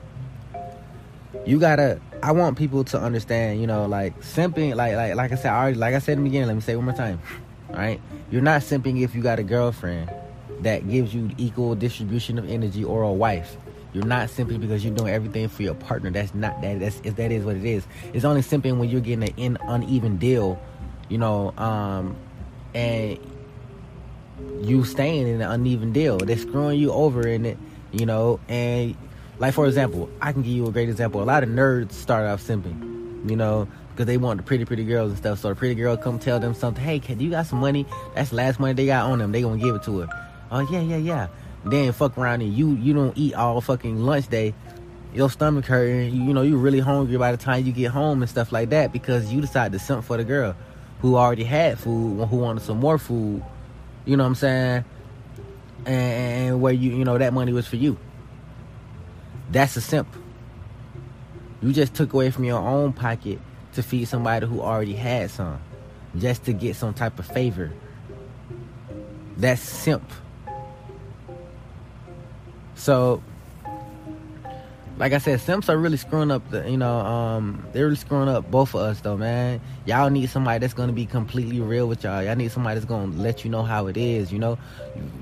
you 1.45 1.59
gotta 1.59 1.99
I 2.21 2.31
want 2.31 2.57
people 2.57 2.83
to 2.85 2.99
understand, 2.99 3.61
you 3.61 3.67
know, 3.67 3.85
like 3.85 4.19
simping, 4.21 4.75
like 4.75 4.95
like 4.95 5.15
like 5.15 5.31
I 5.31 5.35
said, 5.35 5.51
already, 5.51 5.77
like 5.77 5.93
I 5.93 5.99
said 5.99 6.13
in 6.13 6.23
the 6.23 6.29
beginning. 6.29 6.47
Let 6.47 6.55
me 6.55 6.61
say 6.61 6.75
one 6.75 6.85
more 6.85 6.93
time. 6.95 7.21
All 7.69 7.75
right, 7.75 8.01
you're 8.31 8.41
not 8.41 8.61
simping 8.61 9.01
if 9.03 9.13
you 9.13 9.21
got 9.21 9.37
a 9.37 9.43
girlfriend 9.43 10.09
that 10.61 10.89
gives 10.89 11.13
you 11.13 11.29
equal 11.37 11.75
distribution 11.75 12.39
of 12.39 12.49
energy 12.49 12.83
or 12.83 13.03
a 13.03 13.11
wife. 13.11 13.57
You're 13.93 14.05
not 14.05 14.29
simping 14.29 14.59
because 14.59 14.83
you're 14.83 14.93
doing 14.93 15.13
everything 15.13 15.47
for 15.47 15.63
your 15.63 15.73
partner. 15.73 16.09
That's 16.09 16.33
not 16.33 16.61
that. 16.61 16.79
That's 16.79 16.99
if 17.03 17.15
that 17.15 17.31
is 17.31 17.45
what 17.45 17.55
it 17.55 17.65
is. 17.65 17.85
It's 18.13 18.25
only 18.25 18.41
simping 18.41 18.77
when 18.77 18.89
you're 18.89 19.01
getting 19.01 19.23
an 19.39 19.57
uneven 19.61 20.17
deal, 20.17 20.59
you 21.09 21.17
know, 21.17 21.53
um, 21.57 22.15
and 22.73 23.19
you 24.61 24.83
staying 24.83 25.27
in 25.27 25.41
an 25.41 25.49
uneven 25.49 25.93
deal. 25.93 26.17
They're 26.17 26.37
screwing 26.37 26.79
you 26.79 26.91
over 26.91 27.27
in 27.27 27.45
it, 27.45 27.57
you 27.91 28.05
know, 28.05 28.39
and 28.49 28.97
like 29.39 29.53
for 29.53 29.67
example, 29.67 30.09
I 30.21 30.31
can 30.31 30.41
give 30.41 30.53
you 30.53 30.67
a 30.67 30.71
great 30.71 30.89
example. 30.89 31.21
A 31.21 31.25
lot 31.25 31.43
of 31.43 31.49
nerds 31.49 31.91
start 31.91 32.25
off 32.25 32.41
simping, 32.41 33.29
you 33.29 33.35
know, 33.35 33.67
because 33.91 34.05
they 34.05 34.17
want 34.17 34.37
the 34.37 34.43
pretty, 34.43 34.65
pretty 34.65 34.83
girls 34.83 35.09
and 35.09 35.17
stuff. 35.17 35.39
So 35.39 35.49
the 35.49 35.55
pretty 35.55 35.75
girl 35.75 35.97
come 35.97 36.19
tell 36.19 36.39
them 36.39 36.53
something. 36.53 36.83
Hey, 36.83 36.99
kid, 36.99 37.21
you 37.21 37.29
got 37.29 37.45
some 37.45 37.59
money? 37.59 37.85
That's 38.13 38.29
the 38.29 38.37
last 38.37 38.59
money 38.59 38.73
they 38.73 38.85
got 38.85 39.09
on 39.09 39.19
them. 39.19 39.31
They 39.31 39.41
gonna 39.41 39.61
give 39.61 39.75
it 39.75 39.83
to 39.83 39.99
her. 39.99 40.07
Oh 40.51 40.59
yeah, 40.71 40.81
yeah, 40.81 40.97
yeah. 40.97 41.27
Then 41.65 41.91
fuck 41.93 42.17
around 42.17 42.41
and 42.41 42.53
you 42.53 42.75
you 42.75 42.93
don't 42.93 43.17
eat 43.17 43.33
all 43.33 43.59
fucking 43.61 43.99
lunch 43.99 44.27
day. 44.29 44.53
Your 45.13 45.29
stomach 45.29 45.65
hurting. 45.65 46.13
You, 46.13 46.23
you 46.25 46.33
know 46.33 46.41
you 46.41 46.57
really 46.57 46.79
hungry 46.79 47.17
by 47.17 47.31
the 47.31 47.37
time 47.37 47.65
you 47.65 47.71
get 47.71 47.91
home 47.91 48.21
and 48.21 48.29
stuff 48.29 48.51
like 48.51 48.69
that 48.69 48.93
because 48.93 49.33
you 49.33 49.41
decided 49.41 49.77
to 49.77 49.83
simp 49.83 50.03
for 50.03 50.17
the 50.17 50.23
girl 50.23 50.55
who 51.01 51.15
already 51.15 51.43
had 51.43 51.79
food, 51.79 52.25
who 52.27 52.37
wanted 52.37 52.63
some 52.63 52.79
more 52.79 52.97
food. 52.97 53.43
You 54.05 54.17
know 54.17 54.23
what 54.23 54.29
I'm 54.29 54.35
saying? 54.35 54.85
And, 55.85 55.87
and 55.87 56.61
where 56.61 56.73
you 56.73 56.91
you 56.91 57.03
know 57.05 57.17
that 57.17 57.33
money 57.33 57.53
was 57.53 57.67
for 57.67 57.75
you. 57.77 57.97
That's 59.51 59.75
a 59.75 59.81
simp. 59.81 60.07
You 61.61 61.73
just 61.73 61.93
took 61.93 62.13
away 62.13 62.31
from 62.31 62.43
your 62.43 62.59
own 62.59 62.93
pocket 62.93 63.39
to 63.73 63.83
feed 63.83 64.07
somebody 64.07 64.45
who 64.45 64.61
already 64.61 64.93
had 64.93 65.31
some, 65.31 65.59
just 66.17 66.45
to 66.45 66.53
get 66.53 66.75
some 66.75 66.93
type 66.93 67.19
of 67.19 67.25
favor. 67.25 67.71
That's 69.37 69.61
simp. 69.61 70.09
So, 72.75 73.21
like 74.97 75.11
I 75.11 75.17
said, 75.17 75.41
simps 75.41 75.69
are 75.69 75.77
really 75.77 75.97
screwing 75.97 76.31
up 76.31 76.49
the, 76.51 76.69
you 76.69 76.77
know, 76.77 76.99
um, 76.99 77.65
they're 77.73 77.85
really 77.85 77.95
screwing 77.95 78.29
up 78.29 78.49
both 78.49 78.75
of 78.75 78.81
us 78.81 79.01
though, 79.01 79.17
man. 79.17 79.59
Y'all 79.85 80.09
need 80.09 80.29
somebody 80.29 80.59
that's 80.59 80.73
gonna 80.73 80.93
be 80.93 81.05
completely 81.05 81.59
real 81.59 81.87
with 81.87 82.03
y'all. 82.03 82.23
Y'all 82.23 82.35
need 82.35 82.51
somebody 82.51 82.75
that's 82.75 82.85
gonna 82.85 83.11
let 83.17 83.43
you 83.43 83.49
know 83.49 83.63
how 83.63 83.87
it 83.87 83.97
is, 83.97 84.31
you 84.31 84.39
know. 84.39 84.57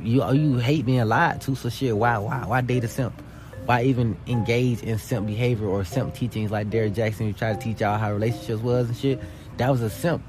You 0.01 0.29
you 0.31 0.57
hate 0.57 0.85
being 0.85 1.05
lied 1.05 1.41
to, 1.41 1.55
so 1.55 1.69
shit. 1.69 1.95
Why 1.95 2.17
why 2.17 2.45
why 2.45 2.61
date 2.61 2.83
a 2.83 2.87
simp? 2.87 3.19
Why 3.65 3.83
even 3.83 4.17
engage 4.27 4.81
in 4.83 4.97
simp 4.97 5.27
behavior 5.27 5.67
or 5.67 5.85
simp 5.85 6.13
teachings 6.13 6.51
like 6.51 6.69
Derrick 6.69 6.93
Jaxn 6.93 7.27
who 7.27 7.33
tried 7.33 7.59
to 7.59 7.65
teach 7.65 7.79
y'all 7.81 7.97
how 7.97 8.11
relationships 8.11 8.61
was 8.61 8.89
and 8.89 8.97
shit. 8.97 9.21
That 9.57 9.69
was 9.69 9.81
a 9.81 9.89
simp. 9.89 10.23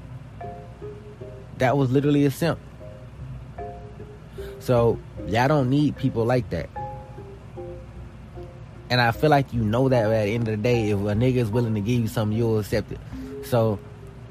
That 1.57 1.77
was 1.77 1.91
literally 1.91 2.25
a 2.25 2.31
simp. 2.31 2.59
So 4.59 4.99
y'all 5.27 5.47
don't 5.47 5.69
need 5.69 5.97
people 5.97 6.25
like 6.25 6.49
that. 6.51 6.69
And 8.89 9.01
I 9.01 9.11
feel 9.11 9.29
like 9.29 9.53
you 9.53 9.63
know 9.63 9.89
that 9.89 10.05
at 10.05 10.25
the 10.25 10.33
end 10.33 10.47
of 10.47 10.51
the 10.51 10.63
day, 10.63 10.89
if 10.91 10.97
a 10.97 11.01
nigga 11.01 11.37
is 11.37 11.49
willing 11.49 11.73
to 11.75 11.81
give 11.81 11.99
you 11.99 12.07
something, 12.07 12.37
you'll 12.37 12.59
accept 12.59 12.91
it. 12.91 12.99
So, 13.45 13.79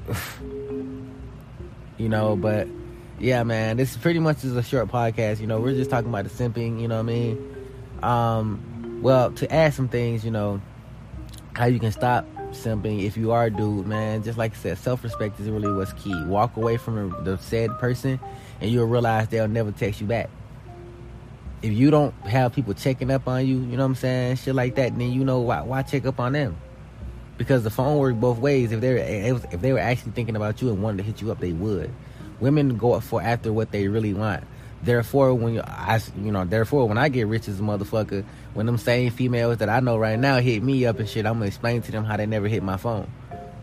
you 1.98 2.08
know, 2.08 2.36
but 2.36 2.68
yeah, 3.18 3.42
man, 3.42 3.76
this 3.76 3.96
pretty 3.96 4.20
much 4.20 4.44
is 4.44 4.56
a 4.56 4.62
short 4.62 4.88
podcast. 4.88 5.40
You 5.40 5.46
know, 5.46 5.60
we're 5.60 5.74
just 5.74 5.90
talking 5.90 6.08
about 6.08 6.24
the 6.24 6.30
simping. 6.30 6.80
You 6.80 6.88
know 6.88 6.96
what 6.96 7.00
I 7.00 7.14
mean? 7.14 7.56
Um, 8.02 8.73
well, 9.02 9.32
to 9.32 9.52
add 9.52 9.74
some 9.74 9.88
things, 9.88 10.24
you 10.24 10.30
know, 10.30 10.60
how 11.54 11.66
you 11.66 11.78
can 11.80 11.92
stop 11.92 12.26
simping 12.50 13.04
if 13.04 13.16
you 13.16 13.32
are 13.32 13.46
a 13.46 13.50
dude, 13.50 13.86
man. 13.86 14.22
Just 14.22 14.38
like 14.38 14.52
I 14.52 14.56
said, 14.56 14.78
self 14.78 15.04
respect 15.04 15.40
is 15.40 15.48
really 15.50 15.72
what's 15.72 15.92
key. 15.94 16.14
Walk 16.24 16.56
away 16.56 16.76
from 16.76 17.14
the 17.24 17.38
said 17.38 17.70
person, 17.78 18.20
and 18.60 18.70
you'll 18.70 18.86
realize 18.86 19.28
they'll 19.28 19.48
never 19.48 19.72
text 19.72 20.00
you 20.00 20.06
back. 20.06 20.30
if 21.62 21.72
you 21.72 21.90
don't 21.90 22.14
have 22.26 22.52
people 22.52 22.74
checking 22.74 23.10
up 23.10 23.26
on 23.26 23.46
you, 23.46 23.56
you 23.56 23.76
know 23.76 23.84
what 23.84 23.86
I'm 23.86 23.94
saying, 23.94 24.36
shit 24.36 24.54
like 24.54 24.74
that, 24.76 24.96
then 24.98 25.12
you 25.12 25.24
know 25.24 25.40
why 25.40 25.62
why 25.62 25.82
check 25.82 26.06
up 26.06 26.20
on 26.20 26.32
them? 26.32 26.56
Because 27.38 27.64
the 27.64 27.70
phone 27.70 27.98
works 27.98 28.16
both 28.18 28.38
ways. 28.38 28.72
If 28.72 28.80
they 28.80 29.00
if 29.00 29.60
they 29.60 29.72
were 29.72 29.78
actually 29.78 30.12
thinking 30.12 30.36
about 30.36 30.62
you 30.62 30.68
and 30.70 30.82
wanted 30.82 30.98
to 30.98 31.02
hit 31.04 31.22
you 31.22 31.32
up, 31.32 31.40
they 31.40 31.52
would. 31.52 31.92
Women 32.40 32.76
go 32.76 32.98
for 33.00 33.22
after 33.22 33.52
what 33.52 33.72
they 33.72 33.88
really 33.88 34.14
want. 34.14 34.44
Therefore, 34.84 35.32
when 35.34 35.54
you, 35.54 35.62
I, 35.62 35.98
you 36.16 36.30
know, 36.30 36.44
therefore, 36.44 36.86
when 36.86 36.98
I 36.98 37.08
get 37.08 37.26
rich 37.26 37.48
as 37.48 37.58
a 37.58 37.62
motherfucker, 37.62 38.24
when 38.52 38.66
them 38.66 38.76
same 38.76 39.10
females 39.10 39.58
that 39.58 39.70
I 39.70 39.80
know 39.80 39.96
right 39.96 40.18
now 40.18 40.40
hit 40.40 40.62
me 40.62 40.84
up 40.84 40.98
and 40.98 41.08
shit, 41.08 41.24
I'm 41.24 41.34
gonna 41.34 41.46
explain 41.46 41.80
to 41.82 41.92
them 41.92 42.04
how 42.04 42.18
they 42.18 42.26
never 42.26 42.48
hit 42.48 42.62
my 42.62 42.76
phone. 42.76 43.10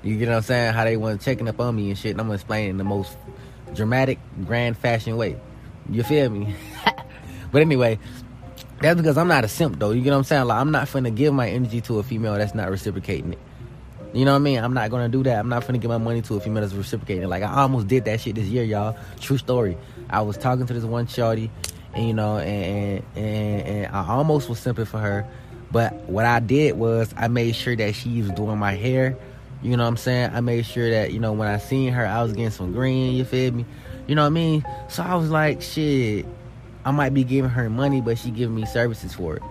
You 0.03 0.17
get 0.17 0.29
what 0.29 0.37
I'm 0.37 0.41
saying? 0.41 0.73
How 0.73 0.83
they 0.83 0.97
want 0.97 1.21
checking 1.21 1.47
up 1.47 1.59
on 1.59 1.75
me 1.75 1.89
and 1.89 1.97
shit. 1.97 2.11
And 2.11 2.21
I'm 2.21 2.27
gonna 2.27 2.35
explain 2.35 2.71
in 2.71 2.77
the 2.77 2.83
most 2.83 3.15
dramatic, 3.75 4.17
grand 4.45 4.77
fashion 4.77 5.15
way. 5.15 5.39
You 5.89 6.01
feel 6.01 6.29
me? 6.29 6.55
but 7.51 7.61
anyway, 7.61 7.99
that's 8.81 8.99
because 8.99 9.17
I'm 9.17 9.27
not 9.27 9.43
a 9.43 9.47
simp 9.47 9.77
though. 9.77 9.91
You 9.91 10.01
get 10.01 10.11
what 10.11 10.17
I'm 10.17 10.23
saying? 10.23 10.45
Like 10.45 10.59
I'm 10.59 10.71
not 10.71 10.87
finna 10.87 11.15
give 11.15 11.35
my 11.35 11.49
energy 11.49 11.81
to 11.81 11.99
a 11.99 12.03
female 12.03 12.33
that's 12.33 12.55
not 12.55 12.71
reciprocating 12.71 13.33
it. 13.33 13.39
You 14.13 14.25
know 14.25 14.31
what 14.31 14.39
I 14.39 14.41
mean? 14.41 14.59
I'm 14.61 14.73
not 14.73 14.89
gonna 14.91 15.07
do 15.07 15.23
that. 15.23 15.39
I'm 15.39 15.47
not 15.47 15.65
gonna 15.65 15.77
give 15.77 15.89
my 15.89 15.97
money 15.97 16.21
to 16.23 16.35
a 16.35 16.39
female 16.41 16.61
that's 16.61 16.73
reciprocating. 16.73 17.29
Like 17.29 17.43
I 17.43 17.61
almost 17.61 17.87
did 17.87 18.05
that 18.05 18.19
shit 18.19 18.35
this 18.35 18.45
year, 18.45 18.63
y'all. 18.63 18.97
True 19.21 19.37
story. 19.37 19.77
I 20.09 20.21
was 20.21 20.37
talking 20.37 20.65
to 20.65 20.73
this 20.73 20.83
one 20.83 21.07
shorty, 21.07 21.49
and 21.93 22.07
you 22.07 22.13
know, 22.13 22.37
and 22.37 23.03
and, 23.15 23.61
and 23.61 23.95
I 23.95 24.05
almost 24.07 24.49
was 24.49 24.59
simping 24.59 24.87
for 24.87 24.97
her, 24.97 25.25
but 25.71 25.93
what 26.09 26.25
I 26.25 26.41
did 26.41 26.77
was 26.77 27.13
I 27.15 27.29
made 27.29 27.55
sure 27.55 27.75
that 27.75 27.95
she 27.95 28.21
was 28.21 28.31
doing 28.31 28.57
my 28.57 28.73
hair. 28.73 29.17
You 29.61 29.77
know 29.77 29.83
what 29.83 29.89
I'm 29.89 29.97
saying? 29.97 30.31
I 30.33 30.41
made 30.41 30.65
sure 30.65 30.89
that 30.89 31.13
you 31.13 31.19
know 31.19 31.31
when 31.31 31.47
I 31.47 31.57
seen 31.57 31.93
her, 31.93 32.05
I 32.05 32.21
was 32.21 32.33
getting 32.33 32.51
some 32.51 32.73
green. 32.73 33.13
You 33.13 33.23
feel 33.23 33.53
me? 33.53 33.65
You 34.07 34.15
know 34.15 34.23
what 34.23 34.27
I 34.27 34.31
mean? 34.31 34.65
So 34.89 35.03
I 35.03 35.15
was 35.15 35.29
like, 35.29 35.61
shit. 35.61 36.25
I 36.83 36.89
might 36.89 37.13
be 37.13 37.23
giving 37.23 37.51
her 37.51 37.69
money, 37.69 38.01
but 38.01 38.17
she 38.17 38.31
giving 38.31 38.55
me 38.55 38.65
services 38.65 39.13
for 39.13 39.35
it. 39.35 39.43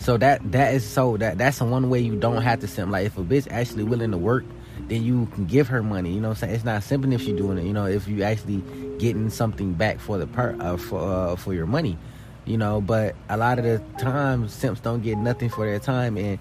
So 0.00 0.16
that 0.16 0.52
that 0.52 0.74
is 0.74 0.84
so 0.84 1.18
that 1.18 1.36
that's 1.36 1.58
the 1.58 1.66
one 1.66 1.90
way 1.90 2.00
you 2.00 2.16
don't 2.16 2.40
have 2.40 2.60
to 2.60 2.66
simp. 2.66 2.90
Like 2.90 3.06
if 3.06 3.18
a 3.18 3.22
bitch 3.22 3.46
actually 3.50 3.84
willing 3.84 4.10
to 4.12 4.18
work, 4.18 4.44
then 4.88 5.02
you 5.02 5.26
can 5.34 5.44
give 5.44 5.68
her 5.68 5.82
money. 5.82 6.10
You 6.12 6.22
know 6.22 6.30
what 6.30 6.38
I'm 6.38 6.48
saying? 6.48 6.54
It's 6.54 6.64
not 6.64 6.82
simping 6.82 7.12
if 7.12 7.20
she 7.20 7.34
doing 7.34 7.58
it. 7.58 7.64
You 7.64 7.74
know, 7.74 7.84
if 7.84 8.08
you 8.08 8.22
actually 8.22 8.62
getting 8.98 9.28
something 9.28 9.74
back 9.74 10.00
for 10.00 10.16
the 10.16 10.26
per 10.26 10.56
uh, 10.58 10.78
for 10.78 11.00
uh, 11.00 11.36
for 11.36 11.52
your 11.52 11.66
money. 11.66 11.98
You 12.46 12.56
know, 12.56 12.80
but 12.80 13.14
a 13.28 13.36
lot 13.36 13.58
of 13.58 13.64
the 13.64 13.78
times 13.98 14.54
simps 14.54 14.80
don't 14.80 15.02
get 15.02 15.18
nothing 15.18 15.50
for 15.50 15.66
their 15.66 15.78
time, 15.78 16.16
and 16.16 16.38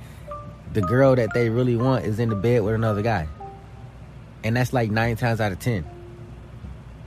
the 0.71 0.81
girl 0.81 1.15
that 1.15 1.33
they 1.33 1.49
really 1.49 1.75
want 1.75 2.05
is 2.05 2.17
in 2.19 2.29
the 2.29 2.35
bed 2.35 2.63
with 2.63 2.73
another 2.73 3.01
guy, 3.01 3.27
and 4.43 4.55
that's 4.55 4.71
like 4.71 4.89
nine 4.89 5.17
times 5.17 5.41
out 5.41 5.51
of 5.51 5.59
ten. 5.59 5.85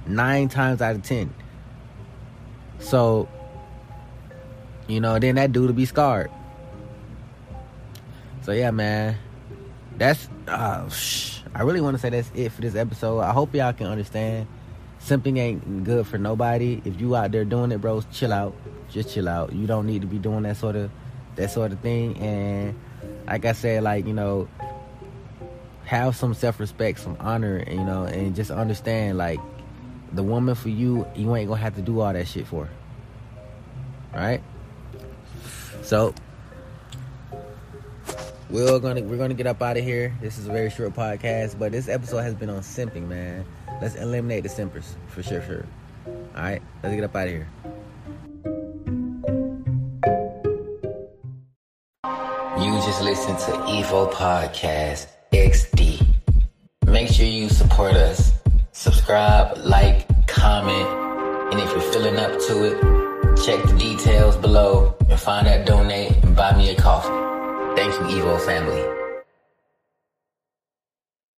Nine 0.06 0.50
times 0.50 0.82
out 0.82 0.96
of 0.96 1.02
ten. 1.02 1.32
So, 2.78 3.28
you 4.86 5.00
know, 5.00 5.18
then 5.18 5.36
that 5.36 5.52
dude 5.52 5.66
will 5.66 5.72
be 5.72 5.86
scarred. 5.86 6.30
So 8.42 8.50
yeah, 8.52 8.72
man, 8.72 9.16
that's 9.96 10.28
uh, 10.48 10.88
shh, 10.88 11.38
I 11.54 11.62
really 11.62 11.80
want 11.80 11.94
to 11.94 12.00
say 12.00 12.10
that's 12.10 12.30
it 12.34 12.50
for 12.50 12.60
this 12.60 12.74
episode. 12.74 13.20
I 13.20 13.32
hope 13.32 13.54
y'all 13.54 13.72
can 13.72 13.86
understand. 13.86 14.48
Simping 15.00 15.38
ain't 15.38 15.84
good 15.84 16.06
for 16.06 16.18
nobody. 16.18 16.80
If 16.84 17.00
you 17.00 17.16
out 17.16 17.32
there 17.32 17.44
doing 17.44 17.72
it, 17.72 17.80
bros, 17.80 18.04
chill 18.12 18.32
out. 18.32 18.54
Just 18.88 19.14
chill 19.14 19.28
out. 19.28 19.52
You 19.52 19.66
don't 19.66 19.86
need 19.86 20.02
to 20.02 20.06
be 20.06 20.18
doing 20.18 20.42
that 20.42 20.56
sort 20.56 20.76
of 20.76 20.90
that 21.36 21.50
sort 21.50 21.72
of 21.72 21.80
thing. 21.80 22.16
And 22.18 22.78
like 23.26 23.44
I 23.44 23.52
said, 23.52 23.82
like 23.84 24.06
you 24.06 24.12
know, 24.12 24.48
have 25.84 26.16
some 26.16 26.34
self 26.34 26.58
respect, 26.58 27.00
some 27.00 27.16
honor, 27.20 27.56
and, 27.56 27.78
you 27.78 27.84
know, 27.84 28.04
and 28.04 28.34
just 28.34 28.50
understand 28.50 29.18
like 29.18 29.40
the 30.12 30.22
woman 30.22 30.54
for 30.54 30.68
you, 30.68 31.06
you 31.14 31.34
ain't 31.36 31.48
gonna 31.48 31.60
have 31.60 31.76
to 31.76 31.82
do 31.82 32.00
all 32.00 32.12
that 32.12 32.26
shit 32.26 32.46
for. 32.46 32.68
Right? 34.12 34.42
So 35.82 36.14
we're 38.52 38.78
gonna 38.78 39.02
we're 39.02 39.16
gonna 39.16 39.34
get 39.34 39.46
up 39.46 39.62
out 39.62 39.78
of 39.78 39.82
here. 39.82 40.14
This 40.20 40.38
is 40.38 40.46
a 40.46 40.52
very 40.52 40.68
short 40.68 40.92
podcast, 40.94 41.58
but 41.58 41.72
this 41.72 41.88
episode 41.88 42.18
has 42.18 42.34
been 42.34 42.50
on 42.50 42.60
simping, 42.60 43.08
man. 43.08 43.46
Let's 43.80 43.94
eliminate 43.94 44.42
the 44.42 44.50
simpers 44.50 44.94
for 45.08 45.22
sure, 45.22 45.42
sure. 45.42 45.66
All 46.06 46.42
right, 46.42 46.62
let's 46.82 46.94
get 46.94 47.04
up 47.04 47.16
out 47.16 47.28
of 47.28 47.32
here. 47.32 47.48
You 52.58 52.72
just 52.82 53.02
listened 53.02 53.38
to 53.38 53.52
Evo 53.72 54.12
Podcast 54.12 55.06
XD. 55.32 56.06
Make 56.86 57.08
sure 57.08 57.26
you 57.26 57.48
support 57.48 57.94
us. 57.94 58.32
Subscribe, 58.72 59.56
like, 59.58 60.06
comment, 60.26 60.88
and 61.52 61.60
if 61.60 61.70
you're 61.72 61.92
feeling 61.92 62.16
up 62.16 62.32
to 62.48 62.64
it, 62.64 63.36
check 63.44 63.62
the 63.64 63.76
details 63.78 64.36
below 64.36 64.94
and 65.08 65.18
find 65.18 65.46
that 65.46 65.66
donate 65.66 66.12
and 66.22 66.36
buy 66.36 66.56
me 66.56 66.70
a 66.70 66.76
coffee. 66.76 67.31
Thank 67.82 68.12
you, 68.12 68.22
Evo 68.22 68.38
family. 68.38 69.01